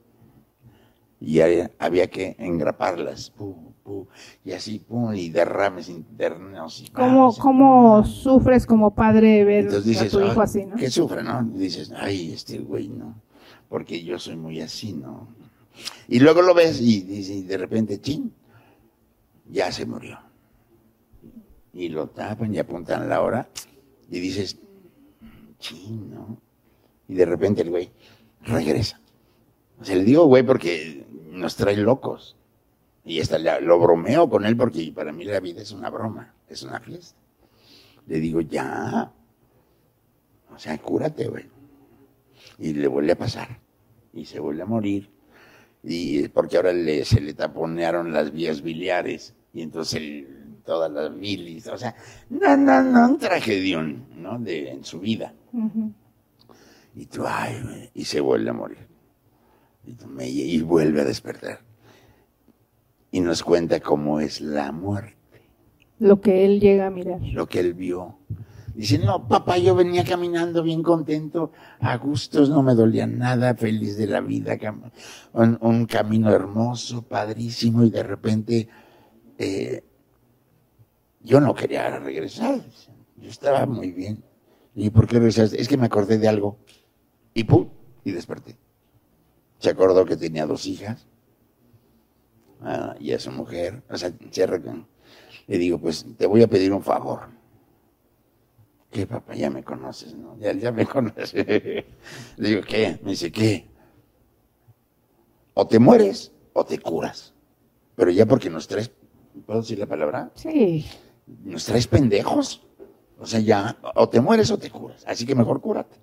[1.20, 4.08] Y había, había que engraparlas, pu, pu,
[4.44, 6.82] y así, pum, y derrames internos.
[6.82, 10.66] Y ¿Cómo, y- cómo sufres como padre ver Entonces a dices, tu hijo "Ay, así,
[10.66, 10.76] no?
[10.76, 11.40] que sufre, ¿no?
[11.54, 13.22] Y dices, ay, este güey, no,
[13.70, 15.28] porque yo soy muy así, ¿no?
[16.08, 18.32] Y luego lo ves y, dices, y de repente, chin,
[19.50, 20.18] ya se murió.
[21.72, 23.48] Y lo tapan y apuntan la hora
[24.08, 24.56] y dices,
[25.58, 26.38] chin, ¿no?
[27.08, 27.90] Y de repente el güey
[28.42, 29.00] regresa.
[29.80, 32.36] O sea, le digo güey porque nos trae locos.
[33.04, 36.62] Y la- lo bromeo con él porque para mí la vida es una broma, es
[36.62, 37.18] una fiesta.
[38.06, 39.12] Le digo, ya.
[40.54, 41.46] O sea, cúrate, güey.
[42.58, 43.58] Y le vuelve a pasar.
[44.12, 45.10] Y se vuelve a morir.
[45.86, 49.34] Y porque ahora le, se le taponearon las vías biliares.
[49.52, 51.66] Y entonces el- todas las bilis.
[51.66, 51.94] O sea,
[52.30, 54.38] no, no, no, un tragedión, ¿no?
[54.38, 55.34] De, en su vida.
[56.96, 58.78] Y tú, ay, y se vuelve a morir.
[59.86, 61.60] Y, tú, me- y vuelve a despertar.
[63.10, 65.14] Y nos cuenta cómo es la muerte,
[66.00, 67.20] Lo que él llega a mirar.
[67.20, 68.18] lo que él vio.
[68.74, 73.96] Dice, no, papá, yo venía caminando bien contento, a gustos, no me dolía nada, feliz
[73.96, 74.58] de la vida,
[75.32, 78.68] un, un camino hermoso, padrísimo, y de repente
[79.38, 79.84] eh,
[81.20, 82.60] yo no quería regresar.
[83.16, 84.22] Yo estaba muy bien.
[84.74, 85.60] ¿Y por qué regresaste?
[85.60, 86.58] Es que me acordé de algo.
[87.32, 87.68] Y pum,
[88.04, 88.56] y desperté.
[89.58, 91.06] Se acordó que tenía dos hijas.
[92.60, 93.82] Ah, y a su mujer.
[93.88, 94.12] O sea.
[95.46, 97.28] Le digo, pues te voy a pedir un favor.
[98.94, 99.34] ¿Qué, papá?
[99.34, 100.38] Ya me conoces, ¿no?
[100.38, 101.34] Ya, ya me conoces.
[101.34, 101.84] Le
[102.36, 103.00] digo, ¿qué?
[103.02, 103.68] Me dice, ¿qué?
[105.52, 107.34] O te mueres o te curas.
[107.96, 108.92] Pero ya porque nos traes,
[109.46, 110.30] ¿puedo decir la palabra?
[110.36, 110.86] Sí.
[111.26, 112.64] Nos traes pendejos.
[113.18, 115.02] O sea, ya, o te mueres o te curas.
[115.08, 115.96] Así que mejor cúrate.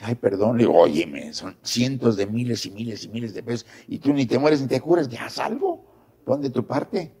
[0.00, 3.66] Ay, perdón, le digo, óyeme, son cientos de miles y miles y miles de pesos.
[3.88, 5.84] Y tú ni te mueres ni te curas, ya algo.
[6.24, 7.16] Pon de tu parte.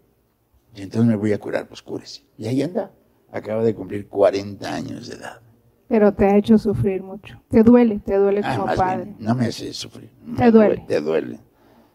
[0.76, 2.22] Y entonces me voy a curar, pues cúrese.
[2.38, 2.92] Y ahí anda.
[3.36, 5.40] Acaba de cumplir 40 años de edad.
[5.88, 7.40] Pero te ha hecho sufrir mucho.
[7.50, 9.04] Te duele, te duele Ah, como padre.
[9.04, 10.10] bien, no me hace sufrir.
[10.36, 10.84] Te Me duele.
[10.88, 11.38] Te duele.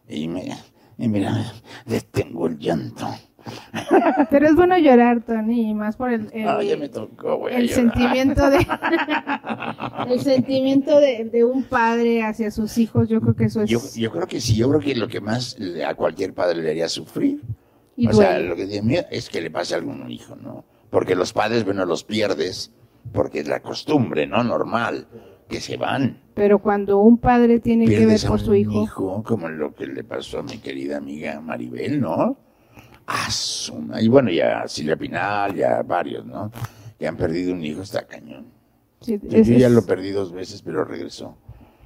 [0.08, 0.49] Y, me,
[0.97, 1.51] y mira,
[1.86, 3.08] detengo el llanto.
[4.30, 7.56] Pero es bueno llorar, Tony, y más por el, el, Ah, ya me tocó, güey.
[7.56, 8.60] el sentimiento de
[10.10, 13.10] el sentimiento de, de un padre hacia sus hijos.
[13.10, 15.21] Yo creo que eso es Yo, yo creo que sí, yo creo que lo que
[15.21, 17.41] más a cualquier padre le haría sufrir,
[17.97, 20.63] y o sea, lo que tiene miedo es que le pase a algún hijo, ¿no?
[20.91, 22.71] Porque los padres, bueno, los pierdes,
[23.13, 24.43] porque es la costumbre, ¿no?
[24.43, 25.08] Normal,
[25.49, 26.21] que se van.
[26.36, 30.39] Pero cuando un padre tiene que ver por su hijo, como lo que le pasó
[30.39, 32.38] a mi querida amiga Maribel, ¿no?
[33.08, 36.51] Ah, su ma- Y bueno, ya Silvia Pinal, ya varios, ¿no?
[36.99, 38.45] Que han perdido un hijo, está cañón.
[39.01, 41.36] sí, Yo, es- yo ya lo perdí dos veces, pero regresó.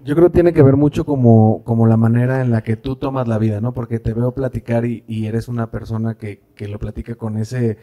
[0.04, 2.96] Yo creo que tiene que ver mucho como, como la manera en la que tú
[2.98, 3.74] tomas la vida, ¿no?
[3.74, 7.78] Porque te veo platicar y, y eres una persona que, que lo platica con ese,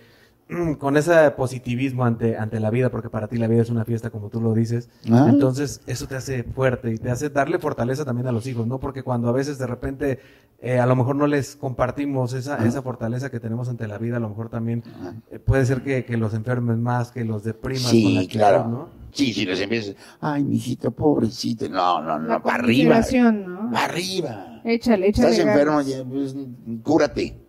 [0.79, 4.11] con ese positivismo ante, ante la vida, porque para ti la vida es una fiesta,
[4.11, 4.89] como tú lo dices.
[5.11, 5.27] Ah.
[5.29, 8.79] Entonces, eso te hace fuerte y te hace darle fortaleza también a los hijos, ¿no?
[8.79, 10.21] Porque cuando a veces de repente
[10.61, 14.19] eh, a lo mejor no les compartimos esa, esa fortaleza que tenemos ante la vida,
[14.19, 14.85] a lo mejor también
[15.31, 18.33] eh, puede ser que, que los enfermes más, que los deprimas con la Sí, actitud,
[18.39, 18.69] claro.
[18.69, 18.89] ¿no?
[19.11, 21.69] Sí, si los empiezas, ay, mijito, pobrecito.
[21.69, 23.01] No, no, la no, para arriba.
[23.33, 23.71] ¿no?
[23.73, 24.61] Para arriba.
[24.65, 25.31] Échale, échale.
[25.31, 26.35] Estás enfermo, ya, pues,
[26.83, 27.42] cúrate.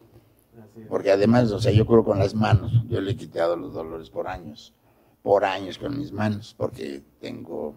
[0.89, 2.71] Porque además, o sea, yo curo con las manos.
[2.87, 4.73] Yo le he quitado los dolores por años.
[5.21, 6.53] Por años con mis manos.
[6.57, 7.75] Porque tengo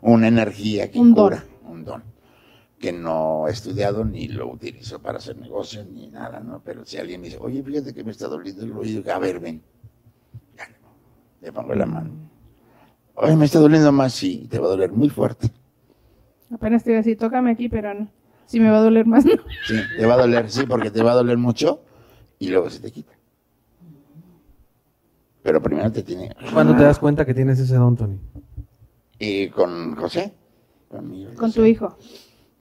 [0.00, 1.34] una energía que Un don.
[1.68, 2.02] Un don.
[2.78, 6.60] Que no he estudiado ni lo utilizo para hacer negocios ni nada, ¿no?
[6.64, 9.12] Pero si alguien me dice, oye, fíjate que me está doliendo el oído.
[9.12, 9.62] A ver, ven.
[10.56, 10.68] Ya,
[11.40, 12.10] Le pongo la mano.
[13.14, 14.46] Oye, me está doliendo más, sí.
[14.50, 15.50] Te va a doler muy fuerte.
[16.52, 18.08] Apenas te iba a decir, tócame aquí, pero no.
[18.44, 19.32] Si me va a doler más, no.
[19.66, 21.80] Sí, te va a doler, sí, porque te va a doler mucho
[22.38, 23.12] y luego se te quita.
[25.42, 26.34] Pero primero te tiene.
[26.52, 28.18] ¿Cuándo te das cuenta que tienes ese don, Tony?
[29.18, 30.34] Y con José,
[30.88, 31.96] con mi tu hijo.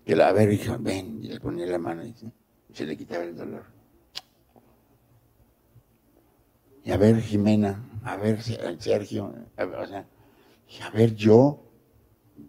[0.05, 2.31] Que la, a ver, hijo, ven, y le ponía la mano y se-
[2.73, 3.63] se le quitaba el dolor.
[6.83, 10.05] Y a ver, Jimena, a ver, Se- Sergio, a ver, o sea,
[10.69, 11.63] y a ver, yo,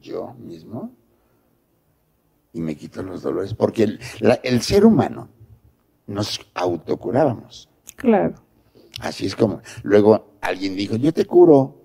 [0.02, 0.94] yo mismo,
[2.52, 5.30] y me quito los dolores, porque el, la- el ser humano
[6.06, 7.68] nos autocurábamos.
[7.96, 8.34] Claro.
[9.00, 9.60] Así es como.
[9.82, 11.82] Luego alguien dijo, yo te curo.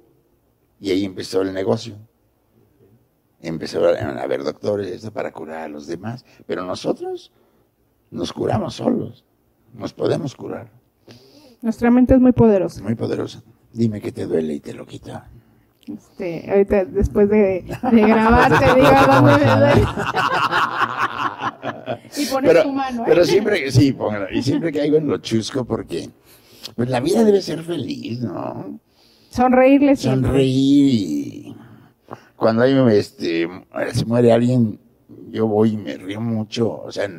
[0.80, 1.96] Y ahí empezó el negocio.
[3.40, 6.26] Empezó a haber doctores esto para curar a los demás.
[6.48, 7.32] Pero nosotros
[8.10, 9.26] nos curamos solos.
[9.74, 10.72] Nos podemos curar.
[11.62, 12.82] Nuestra mente es muy poderosa.
[12.82, 13.44] Muy poderosa.
[13.72, 15.30] Dime que te duele y te lo quita.
[15.88, 19.86] Este, ahorita, después de, de grabar, te digo dónde me duele.
[22.18, 23.06] y pones Pero, tu mano, ¿eh?
[23.08, 24.28] pero siempre que sí, póngalo.
[24.32, 26.10] Y siempre caigo en lo chusco porque
[26.76, 28.80] pues la vida debe ser feliz, ¿no?
[29.30, 30.30] Sonreírle siempre.
[30.30, 31.56] sonreír y
[32.36, 33.48] cuando hay este
[33.94, 34.80] se muere alguien
[35.30, 37.10] yo voy y me río mucho o sea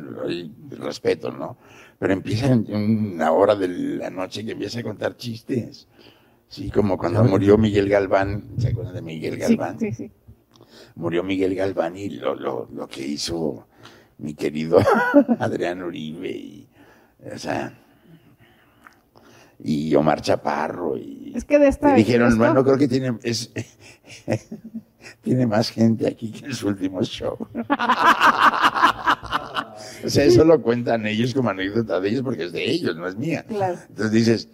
[0.69, 1.57] respeto no
[1.97, 5.87] pero empieza en una hora de la noche que empieza a contar chistes
[6.47, 10.11] sí como cuando murió Miguel Galván se acuerdan de Miguel Sí, Galván sí, sí.
[10.95, 13.65] murió Miguel Galván y lo, lo, lo que hizo
[14.17, 14.79] mi querido
[15.39, 16.67] Adrián Uribe y,
[17.33, 17.73] o sea
[19.63, 23.51] y Omar Chaparro y Es que de esta y dijeron, bueno, creo que tiene, es,
[25.21, 27.37] tiene más gente aquí que en su último show.
[30.03, 33.07] o sea, eso lo cuentan ellos como anécdota de ellos porque es de ellos, no
[33.07, 33.45] es mía.
[33.47, 33.77] Claro.
[33.89, 34.49] Entonces dices,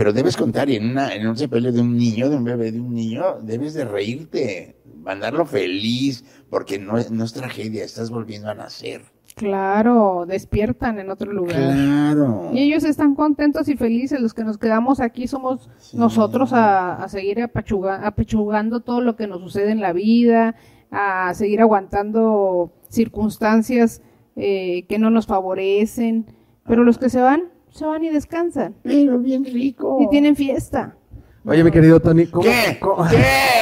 [0.00, 2.72] pero debes contar y en, una, en un sepelio de un niño, de un bebé,
[2.72, 8.08] de un niño, debes de reírte, mandarlo feliz, porque no, es- no es tragedia, estás
[8.08, 9.02] volviendo a nacer.
[9.34, 11.54] Claro, despiertan en otro lugar.
[11.74, 12.48] Claro.
[12.54, 14.20] Y ellos están contentos y felices.
[14.22, 19.26] Los que nos quedamos aquí somos nosotros a, a seguir apachuga- apechugando todo lo que
[19.26, 20.54] nos sucede en la vida,
[20.90, 24.00] a seguir aguantando circunstancias
[24.34, 26.24] eh, que no nos favorecen.
[26.66, 27.42] Pero los que se van,
[27.72, 28.74] se van y descansan.
[28.82, 29.98] Pero bien rico.
[30.00, 30.96] Y tienen fiesta.
[31.44, 32.78] Oye, mi querido Tony, ¿cómo, ¿Qué?
[32.80, 33.16] cómo- ¿Qué,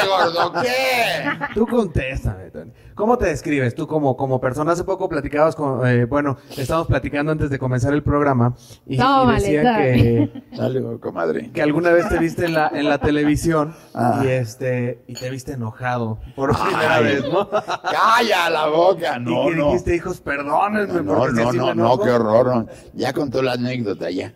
[0.08, 0.52] gordo?
[0.62, 1.54] ¿Qué?
[1.54, 2.72] Tú contéstame, Tony.
[2.98, 4.72] ¿Cómo te describes tú como, como persona?
[4.72, 8.56] Hace poco platicabas con, eh, bueno, estábamos platicando antes de comenzar el programa
[8.88, 10.02] y, y Tómale, decían Tony.
[10.02, 11.50] que, Dale, comadre.
[11.52, 14.20] que alguna vez te viste en la, en la televisión Ah.
[14.24, 17.04] y este, y te viste enojado por primera Ay.
[17.04, 17.48] vez, ¿no?
[17.48, 19.66] Calla la boca, no, y que no.
[19.66, 21.00] dijiste, hijos, perdónenme.
[21.02, 22.02] No, porque no, no, no, enojo".
[22.04, 22.46] qué horror.
[22.56, 22.66] no.
[22.94, 24.34] Ya contó la anécdota ya.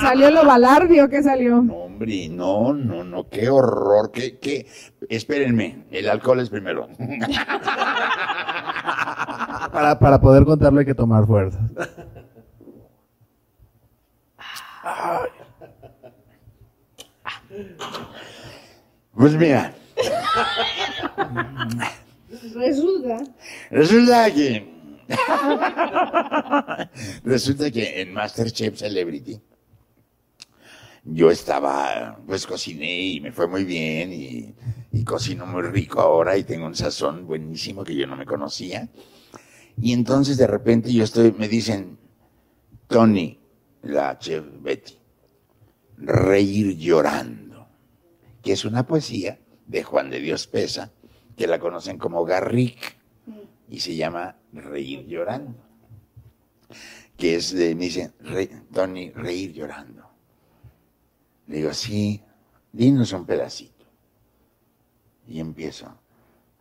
[0.00, 1.62] ¿Salió lo balardio que salió?
[1.62, 4.66] No, hombre, no, no, no, qué horror, qué, qué.
[5.08, 6.88] Espérenme, el alcohol es primero.
[9.72, 11.62] Para, para poder contarlo hay que tomar fuerzas.
[19.14, 19.74] Pues mira,
[22.54, 23.18] Resulta.
[23.70, 24.72] resulta que.
[27.24, 29.40] resulta que en Masterchef Celebrity
[31.04, 34.54] yo estaba, pues cociné y me fue muy bien y,
[34.92, 38.88] y cocino muy rico ahora y tengo un sazón buenísimo que yo no me conocía.
[39.80, 41.98] Y entonces de repente yo estoy, me dicen,
[42.88, 43.38] Tony,
[43.82, 44.98] la chef Betty,
[45.96, 47.66] reír llorando,
[48.42, 50.92] que es una poesía de Juan de Dios Pesa,
[51.36, 52.96] que la conocen como Garrick,
[53.70, 55.54] y se llama Reír llorando,
[57.16, 60.02] que es de, me dicen, "Re- Tony, reír llorando.
[61.46, 62.20] Le digo, sí,
[62.70, 63.71] dinos un pedacito.
[65.26, 65.86] Y empiezo.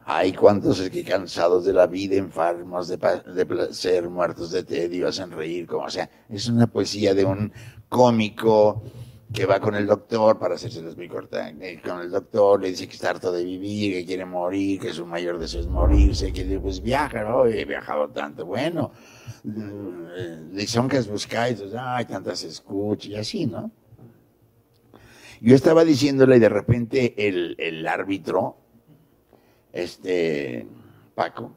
[0.05, 5.07] Ay, cuántos es que cansados de la vida, enfermos de, de placer, muertos de tedio,
[5.07, 5.67] hacen reír.
[5.67, 7.51] Como, sea, es una poesía de un
[7.89, 8.83] cómico
[9.33, 11.49] que va con el doctor para hacerse los muy corta.
[11.49, 14.93] eh, Con el doctor le dice que está harto de vivir, que quiere morir, que
[14.93, 17.45] su mayor deseo es morirse, que pues viaja, ¿no?
[17.45, 18.45] He viajado tanto.
[18.45, 18.91] Bueno,
[19.43, 20.05] mm,
[20.57, 23.71] eh, son que buscáis, ay, tantas escuchas y así, ¿no?
[25.41, 28.57] Yo estaba diciéndole y de repente el, el árbitro,
[29.73, 30.67] este
[31.15, 31.55] Paco,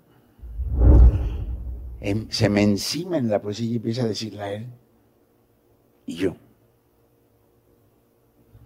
[2.00, 4.66] em- se me encima en la poesía y empieza a decirle a él.
[6.06, 6.34] Y yo.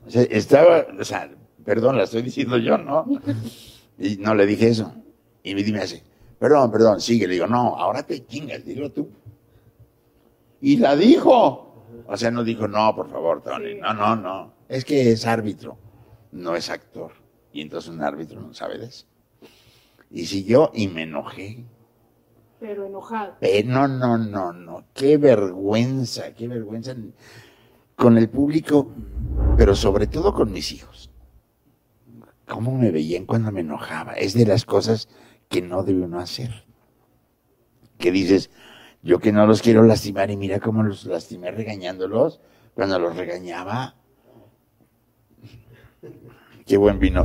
[0.06, 1.28] O sea, estaba, o sea,
[1.64, 3.04] perdón, la estoy diciendo yo, ¿no?
[4.00, 4.94] Y no le dije eso.
[5.42, 6.04] Y me hace,
[6.38, 7.26] perdón, perdón, sigue.
[7.26, 9.10] Le digo, no, ahora te chingas, dilo tú.
[10.60, 11.84] Y la dijo.
[12.06, 13.74] O sea, no dijo, no, por favor, Tony.
[13.74, 14.57] No, no, no.
[14.68, 15.78] Es que es árbitro,
[16.30, 17.12] no es actor.
[17.52, 19.06] Y entonces un árbitro no sabe de eso.
[20.10, 21.64] Y siguió y me enojé.
[22.60, 23.36] Pero enojado.
[23.40, 24.84] Eh, no, no, no, no.
[24.92, 26.94] Qué vergüenza, qué vergüenza
[27.96, 28.92] con el público,
[29.56, 31.10] pero sobre todo con mis hijos.
[32.46, 34.14] ¿Cómo me veían cuando me enojaba?
[34.14, 35.08] Es de las cosas
[35.48, 36.64] que no debe uno hacer.
[37.98, 38.50] Que dices,
[39.02, 42.40] yo que no los quiero lastimar y mira cómo los lastimé regañándolos.
[42.74, 43.97] Cuando los regañaba,
[46.66, 47.24] qué buen vino.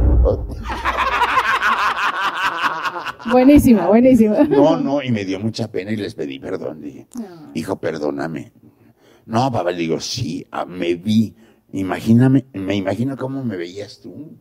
[3.31, 4.43] Buenísima, buenísima.
[4.43, 6.81] No, no, y me dio mucha pena y les pedí perdón.
[6.81, 7.07] Dije,
[7.53, 8.51] hijo, perdóname.
[9.25, 11.33] No, papá, le digo, sí, ah, me vi.
[11.71, 14.37] Imagíname, me imagino cómo me veías tú.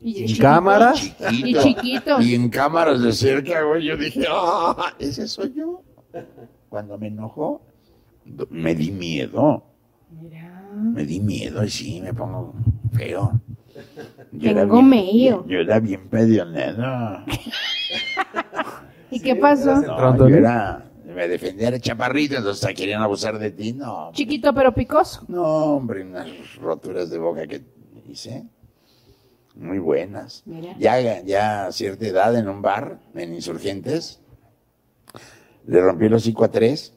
[0.00, 0.42] Y ¿En chiquito.
[0.42, 0.92] cámara?
[0.92, 1.46] Chiquito.
[1.48, 2.20] Y chiquito.
[2.20, 5.82] Y en cámaras de cerca, güey, yo dije, ah, ese soy yo.
[6.68, 7.62] Cuando me enojó,
[8.50, 9.64] me di miedo.
[10.10, 10.70] Mira.
[10.72, 12.54] Me di miedo y sí, me pongo
[12.90, 13.40] feo.
[14.38, 15.44] Tengo medio.
[15.46, 17.24] Yo era bien pedionero.
[19.10, 19.80] ¿Y qué pasó?
[19.80, 24.10] No, yo era, me defendía de chaparrito, entonces querían abusar de ti, no.
[24.12, 25.24] Chiquito pero picoso.
[25.28, 25.42] No,
[25.76, 27.62] hombre, unas roturas de boca que
[28.08, 28.44] hice.
[29.54, 30.42] Muy buenas.
[30.44, 30.74] Mira.
[30.78, 34.20] Ya, ya a cierta edad en un bar, en Insurgentes,
[35.66, 36.92] le rompí el hocico a tres,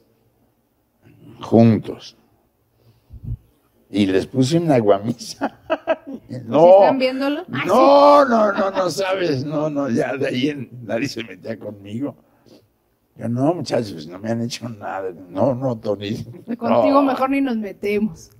[1.40, 2.18] juntos.
[3.92, 5.58] Y les puse una guamisa.
[6.46, 7.42] no, ¿Sí están viéndolo?
[7.52, 11.58] Ah, no, no, no, no sabes, no, no, ya de ahí en- nadie se metía
[11.58, 12.14] conmigo.
[13.16, 15.10] Yo, no, muchachos, no me han hecho nada.
[15.28, 16.24] No, no, Tony.
[16.56, 17.02] Contigo No.
[17.02, 18.30] mejor ni nos metemos.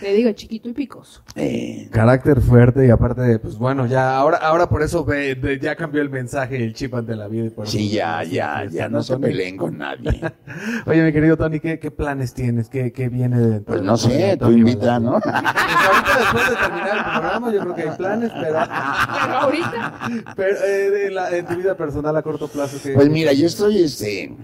[0.00, 1.22] Te digo, chiquito y picoso.
[1.36, 5.76] Eh, Carácter fuerte y aparte, pues bueno, ya ahora, ahora por eso ve- ve- ya
[5.76, 7.44] cambió el mensaje y el chip ante la vida.
[7.46, 10.20] y por sí, ya, ya, ya no se peleen con nadie.
[10.86, 12.68] Oye, mi querido Tony, ¿qué, qué planes tienes?
[12.68, 15.20] ¿Qué, qué viene de Pues no sé, tú invita, ¿no?
[15.20, 20.08] Pues ahorita después de terminar el programa yo creo que hay planes, pero, Pero ahorita,
[20.34, 22.78] pero eh, de la- en tu vida personal a corto plazo.
[22.82, 24.34] ¿qué- Pues mira, yo estoy este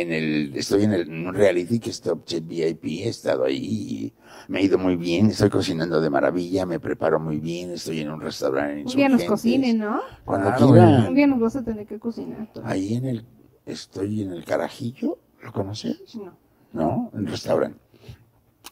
[0.00, 3.44] en el estoy en, el, en un reality que es Top Chef VIP, he estado
[3.44, 4.12] ahí, y
[4.48, 8.10] me ha ido muy bien, estoy cocinando de maravilla, me preparo muy bien, estoy en
[8.10, 10.00] un restaurante en un día nos cocinen, ¿no?
[10.24, 11.06] Cuando Claro, quieran.
[11.08, 12.52] Un día nos vas a tener que cocinar.
[12.52, 12.66] Tony.
[12.68, 13.24] Ahí en el
[13.66, 16.02] estoy en el Carajillo, ¿lo conoces?
[16.16, 16.36] No.
[16.72, 17.10] ¿No?
[17.14, 17.78] En el restaurante.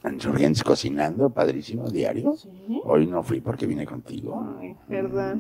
[0.05, 2.35] En Insurgentes cocinando, padrísimo, diario.
[2.37, 2.49] Sí.
[2.85, 4.45] Hoy no fui porque vine contigo.
[4.61, 5.37] Ay, verdad.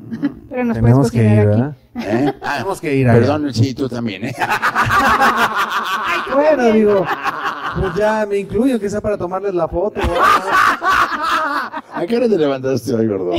[0.48, 1.74] Pero nos puedes Tenemos que ir.
[1.96, 2.32] ¿Eh?
[2.40, 3.18] Ah, Tenemos que ir allá.
[3.18, 4.34] Perdón, sí, tú también, ¿eh?
[6.32, 7.04] Bueno, digo,
[7.78, 10.00] pues ya me incluyo, que sea para tomarles la foto.
[11.94, 13.32] ¿A qué hora te levantaste hoy, gordo?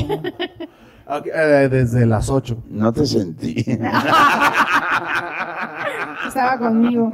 [1.07, 2.63] Ok, eh, desde las 8.
[2.69, 3.65] No te sentí.
[6.27, 7.11] Estaba conmigo.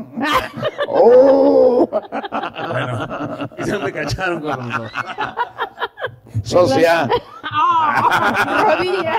[0.91, 1.87] ¡Oh!
[1.87, 4.91] Bueno, y ya me cacharon con los dos.
[6.43, 7.07] ¡Socia!
[7.43, 8.65] ¡Ah!
[8.77, 9.15] ¡Rodilla!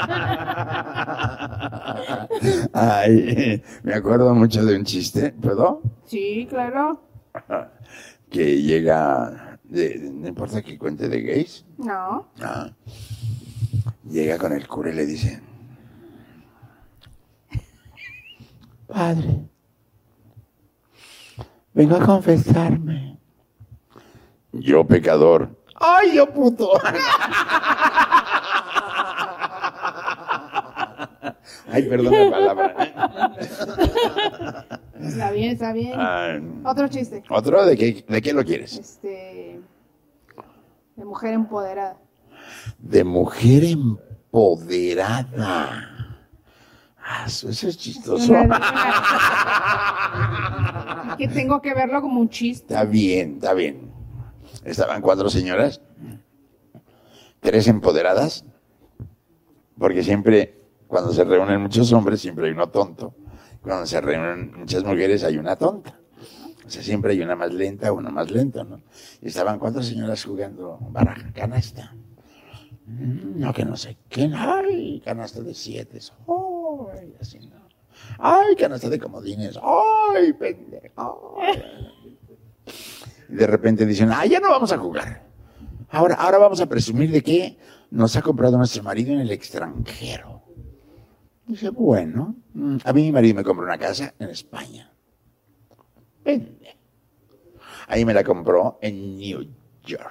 [2.73, 5.83] Ay, me acuerdo mucho de un chiste, ¿puedo?
[6.07, 7.03] Sí, claro.
[8.31, 12.29] Que llega, de- no importa que cuente de gays, No.
[12.43, 12.71] ah,
[14.09, 15.41] llega con el cura y le dice,
[18.89, 19.49] Padre,
[21.73, 23.19] vengo a confesarme.
[24.53, 25.57] Yo pecador.
[25.77, 26.73] ¡Ay, yo puto!
[31.73, 32.75] Ay, perdón la palabra.
[35.01, 36.63] Está bien, está bien.
[36.65, 37.23] Otro chiste.
[37.31, 37.65] ¿Otro?
[37.65, 38.77] ¿De qué, ¿De qué lo quieres?
[38.77, 39.61] Este.
[40.97, 41.97] De mujer empoderada.
[42.79, 44.77] De mujer empoderada.
[47.13, 48.33] Ah, eso es chistoso.
[48.33, 48.61] Una-
[51.19, 52.73] que tengo que verlo como un chiste.
[52.75, 53.91] Está bien, está bien.
[54.65, 55.81] Estaban cuatro señoras,
[57.41, 58.45] tres empoderadas,
[59.79, 60.55] porque siempre,
[60.87, 63.15] cuando se reúnen muchos hombres, siempre hay uno tonto.
[63.63, 65.99] Cuando se reúnen muchas mujeres, hay una tonta.
[66.67, 68.81] O sea, siempre hay una más lenta, uno más lento, ¿no?
[69.21, 71.95] Y estaban cuatro señoras jugando baraja, canasta.
[72.87, 74.31] Mm, No, que no sé qué.
[74.35, 75.99] Ay, canasta de siete.
[76.93, 77.61] Ay, así no.
[78.19, 79.59] Ay, canasta de comodines.
[79.63, 81.39] Ay, pendejo.
[83.29, 85.29] Y de repente dicen, ah, ya no vamos a jugar.
[85.91, 87.59] Ahora, ahora vamos a presumir de que
[87.91, 90.43] nos ha comprado nuestro marido en el extranjero.
[91.47, 94.93] Dice, bueno, mm, a mí mi marido me compró una casa en España.
[96.25, 96.77] Vende.
[97.89, 99.49] Ahí me la compró en New
[99.85, 100.11] York.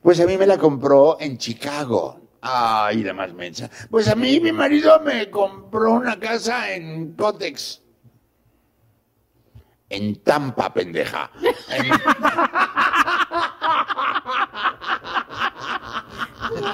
[0.00, 2.21] Pues a mí me la compró en Chicago.
[2.42, 3.70] Ay, la más mensa.
[3.90, 7.80] Pues a mí mi marido me compró una casa en Cotex.
[9.88, 11.30] En Tampa, pendeja.
[11.70, 11.90] En-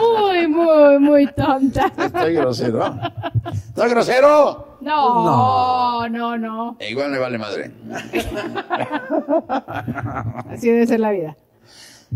[0.01, 1.93] Muy, muy, muy tonta.
[1.97, 2.99] Estoy grosero.
[3.53, 4.79] ¿Estoy grosero?
[4.81, 6.77] No, no, no.
[6.81, 7.71] Igual me vale madre.
[10.51, 11.37] Así debe ser la vida.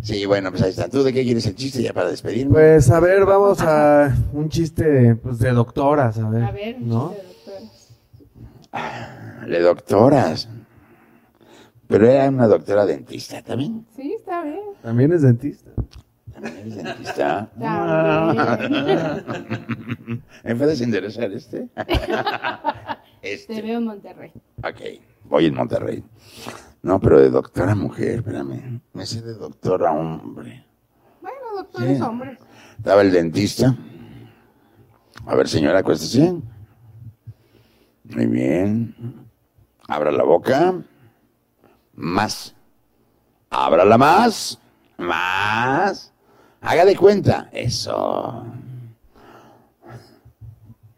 [0.00, 0.88] Sí, bueno, pues ahí está.
[0.88, 2.52] ¿Tú de qué quieres el chiste ya para despedirme?
[2.52, 6.44] Pues a ver, vamos a un chiste pues, de doctoras, a ver.
[6.44, 7.14] A ver, un ¿no?
[7.14, 7.52] chiste,
[8.72, 9.44] doctora.
[9.46, 10.48] De doctoras.
[11.88, 13.84] Pero era una doctora dentista también.
[13.94, 14.60] Sí, está bien.
[14.82, 15.70] También es dentista.
[16.32, 17.50] También es dentista.
[20.44, 21.68] ¿Me puedes enderezar este?
[23.20, 23.60] Te Este.
[23.62, 24.32] veo en Monterrey.
[24.64, 24.80] Ok,
[25.24, 26.02] voy en Monterrey.
[26.82, 28.80] No, pero de doctora mujer, espérame.
[28.92, 30.66] Me sé de doctora hombre.
[31.20, 32.02] Bueno, doctores Sí.
[32.02, 32.38] hombres.
[32.76, 33.76] Estaba el dentista.
[35.26, 36.40] A ver, señora, acuéstese.
[38.04, 38.94] Muy bien.
[39.86, 40.74] Abra la boca.
[41.94, 42.54] Más.
[43.50, 44.58] Ábrala más.
[44.98, 46.12] Más.
[46.60, 47.48] Haga de cuenta.
[47.52, 48.44] Eso.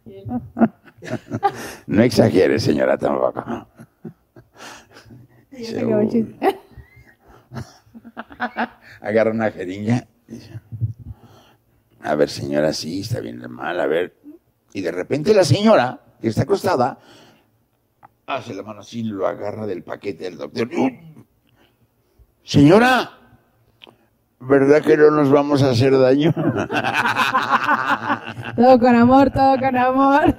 [1.86, 3.44] No exagere, señora, tampoco.
[5.58, 6.60] Ya se acabó el chiste.
[9.00, 10.06] Agarra una jeringa.
[10.26, 10.60] dice,
[12.00, 14.16] A ver, señora, sí, está bien mal, a ver.
[14.72, 16.98] Y de repente la señora, que está acostada,
[18.26, 20.68] hace la mano así, lo agarra del paquete del doctor.
[22.42, 23.23] Señora,
[24.40, 26.32] ¿Verdad que no nos vamos a hacer daño?
[28.56, 30.34] Todo con amor, todo con amor.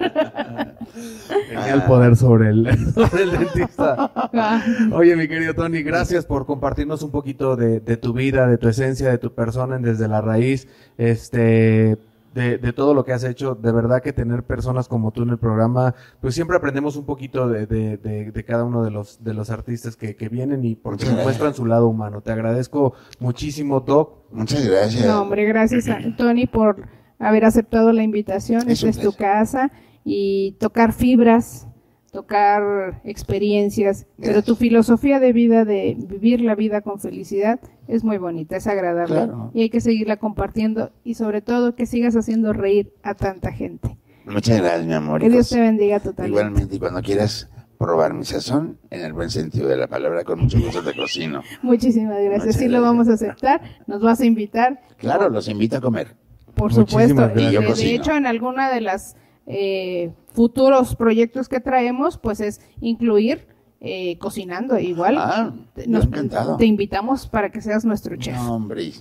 [1.49, 4.11] Tenía el poder sobre el, sobre el dentista.
[4.15, 4.61] Ah,
[4.93, 8.69] Oye, mi querido Tony, gracias por compartirnos un poquito de, de tu vida, de tu
[8.69, 10.67] esencia, de tu persona en desde la raíz,
[10.97, 11.97] este,
[12.36, 13.55] de, de todo lo que has hecho.
[13.55, 17.47] De verdad que tener personas como tú en el programa, pues siempre aprendemos un poquito
[17.47, 20.75] de, de, de, de cada uno de los, de los artistas que, que vienen y
[20.75, 22.21] porque muestran su lado humano.
[22.21, 24.25] Te agradezco muchísimo, Doc.
[24.31, 25.07] Muchas gracias.
[25.07, 28.69] No, hombre, gracias a Tony por haber aceptado la invitación.
[28.69, 29.71] Es Esta es tu casa
[30.03, 31.69] y tocar fibras,
[32.16, 38.18] tocar experiencias, pero tu filosofía de vida, de vivir la vida con felicidad, es muy
[38.18, 39.51] bonita, es agradable Claro.
[39.53, 43.97] y hay que seguirla compartiendo y sobre todo que sigas haciendo reír a tanta gente.
[44.26, 45.20] Muchas gracias, mi amor.
[45.22, 45.49] Que Dios hijos.
[45.49, 46.30] te bendiga totalmente.
[46.30, 50.39] Igualmente, y cuando quieras probar mi sazón, en el buen sentido de la palabra, con
[50.39, 51.43] mucho gusto te cocino.
[51.61, 52.45] Muchísimas gracias.
[52.45, 53.61] Muchas Sí lo vamos a aceptar.
[53.88, 54.80] Nos vas a invitar.
[54.97, 56.16] Claro, los invito a comer.
[56.55, 57.34] Por Muchísimas supuesto.
[57.36, 57.82] gracias.
[57.82, 63.47] Y de, hecho, en alguna de las eh, futuros proyectos que traemos, pues es incluir
[63.81, 65.17] eh, cocinando igual.
[65.19, 66.57] Ah, encantado.
[66.57, 68.35] te invitamos para que seas nuestro chef.
[68.35, 68.91] Nombre,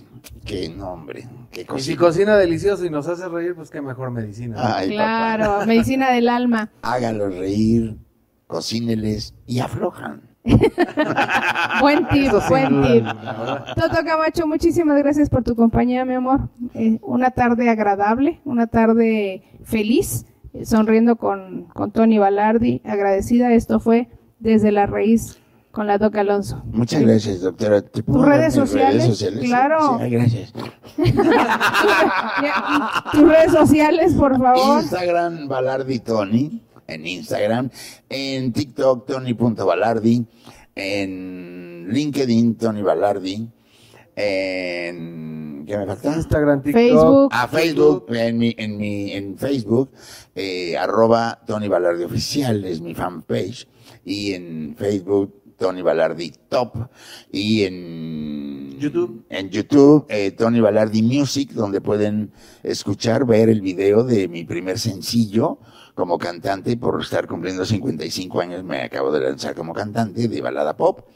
[0.45, 1.97] qué nombre, qué Y si cocina.
[1.97, 4.55] cocina delicioso y nos hace reír, pues qué mejor medicina.
[4.57, 4.61] ¿no?
[4.63, 5.65] Ay, claro, papá.
[5.65, 6.69] medicina del alma.
[6.83, 7.97] Hágalos reír,
[8.45, 10.21] cocíneles y aflojan.
[11.81, 13.03] Buen tip, buen tip.
[13.75, 16.49] Toto Camacho, muchísimas gracias por tu compañía, mi amor.
[16.75, 20.27] Eh, una tarde agradable, una tarde feliz,
[20.63, 23.53] sonriendo con, con Tony Balardi, agradecida.
[23.53, 24.07] Esto fue
[24.39, 25.39] desde la raíz
[25.75, 26.63] con la Doc Alonso.
[26.71, 27.81] Muchas gracias, doctora.
[27.81, 29.25] ¿Te puedo ¿Tus redes mis sociales?
[29.43, 29.99] Claro.
[30.01, 30.53] Sí, gracias.
[33.11, 34.81] Tus redes sociales, por favor.
[34.81, 37.69] Instagram Balardi Tony, en Instagram,
[38.09, 40.25] en TikTok Tony.balardi,
[40.75, 43.49] en LinkedIn Tony Balardi,
[44.15, 46.15] en ¿qué me falta?
[46.15, 46.81] Instagram, TikTok.
[46.81, 47.29] Facebook.
[47.31, 49.91] A Facebook, en mi, en mi, en Facebook,
[50.35, 53.67] eh, arroba Tony Balardi Oficial es mi fanpage,
[54.03, 56.75] y en Facebook Tony Balardi Top,
[57.31, 59.25] y en YouTube.
[59.29, 62.31] en YouTube eh, Tony Balardi Music, donde pueden
[62.63, 65.59] escuchar, ver el video de mi primer sencillo
[65.93, 70.75] como cantante, por estar cumpliendo 55 años me acabo de lanzar como cantante de balada
[70.75, 71.07] pop.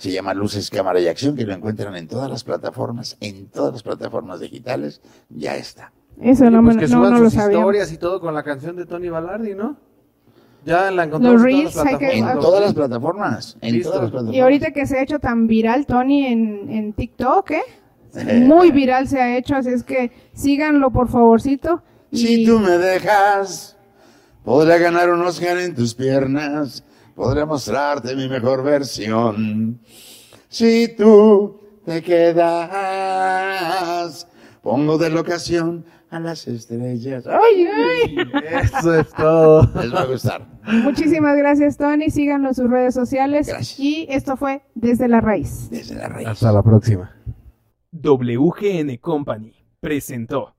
[0.00, 3.72] Se llama Luces, Cámara y Acción, que lo encuentran en todas las plataformas, en todas
[3.74, 5.92] las plataformas digitales, ya está.
[6.22, 7.58] Eso Oye, no, pues me, que no, suban no lo sus sabía.
[7.58, 9.76] historias y todo con la canción de Tony Balardi, ¿no?
[10.64, 12.44] Ya la encontramos Los en reels todas las que- En plataformas.
[12.44, 13.88] todas las plataformas, en Listo.
[13.90, 14.36] todas las plataformas.
[14.36, 17.62] Y ahorita que se ha hecho tan viral Tony en, en TikTok, ¿eh?
[18.14, 18.40] Eh.
[18.40, 21.82] Muy viral se ha hecho, así es que síganlo por favorcito.
[22.12, 23.76] Si tú me dejas,
[24.44, 26.84] podré ganar un Oscar en tus piernas,
[27.20, 29.78] podré mostrarte mi mejor versión.
[30.48, 32.56] Si tú te quedas,
[34.62, 37.26] pongo de locación a las estrellas.
[37.26, 38.16] ¡Ay, ay!
[38.62, 39.70] Eso es todo.
[39.82, 40.48] Les va a gustar.
[40.82, 42.08] Muchísimas gracias, Tony.
[42.08, 43.48] Síganlo en sus redes sociales.
[43.48, 43.78] Gracias.
[43.78, 45.68] Y esto fue Desde la Raíz.
[45.70, 46.26] Desde la raíz.
[46.26, 47.14] Hasta la próxima.
[47.92, 50.54] WGN Company presentó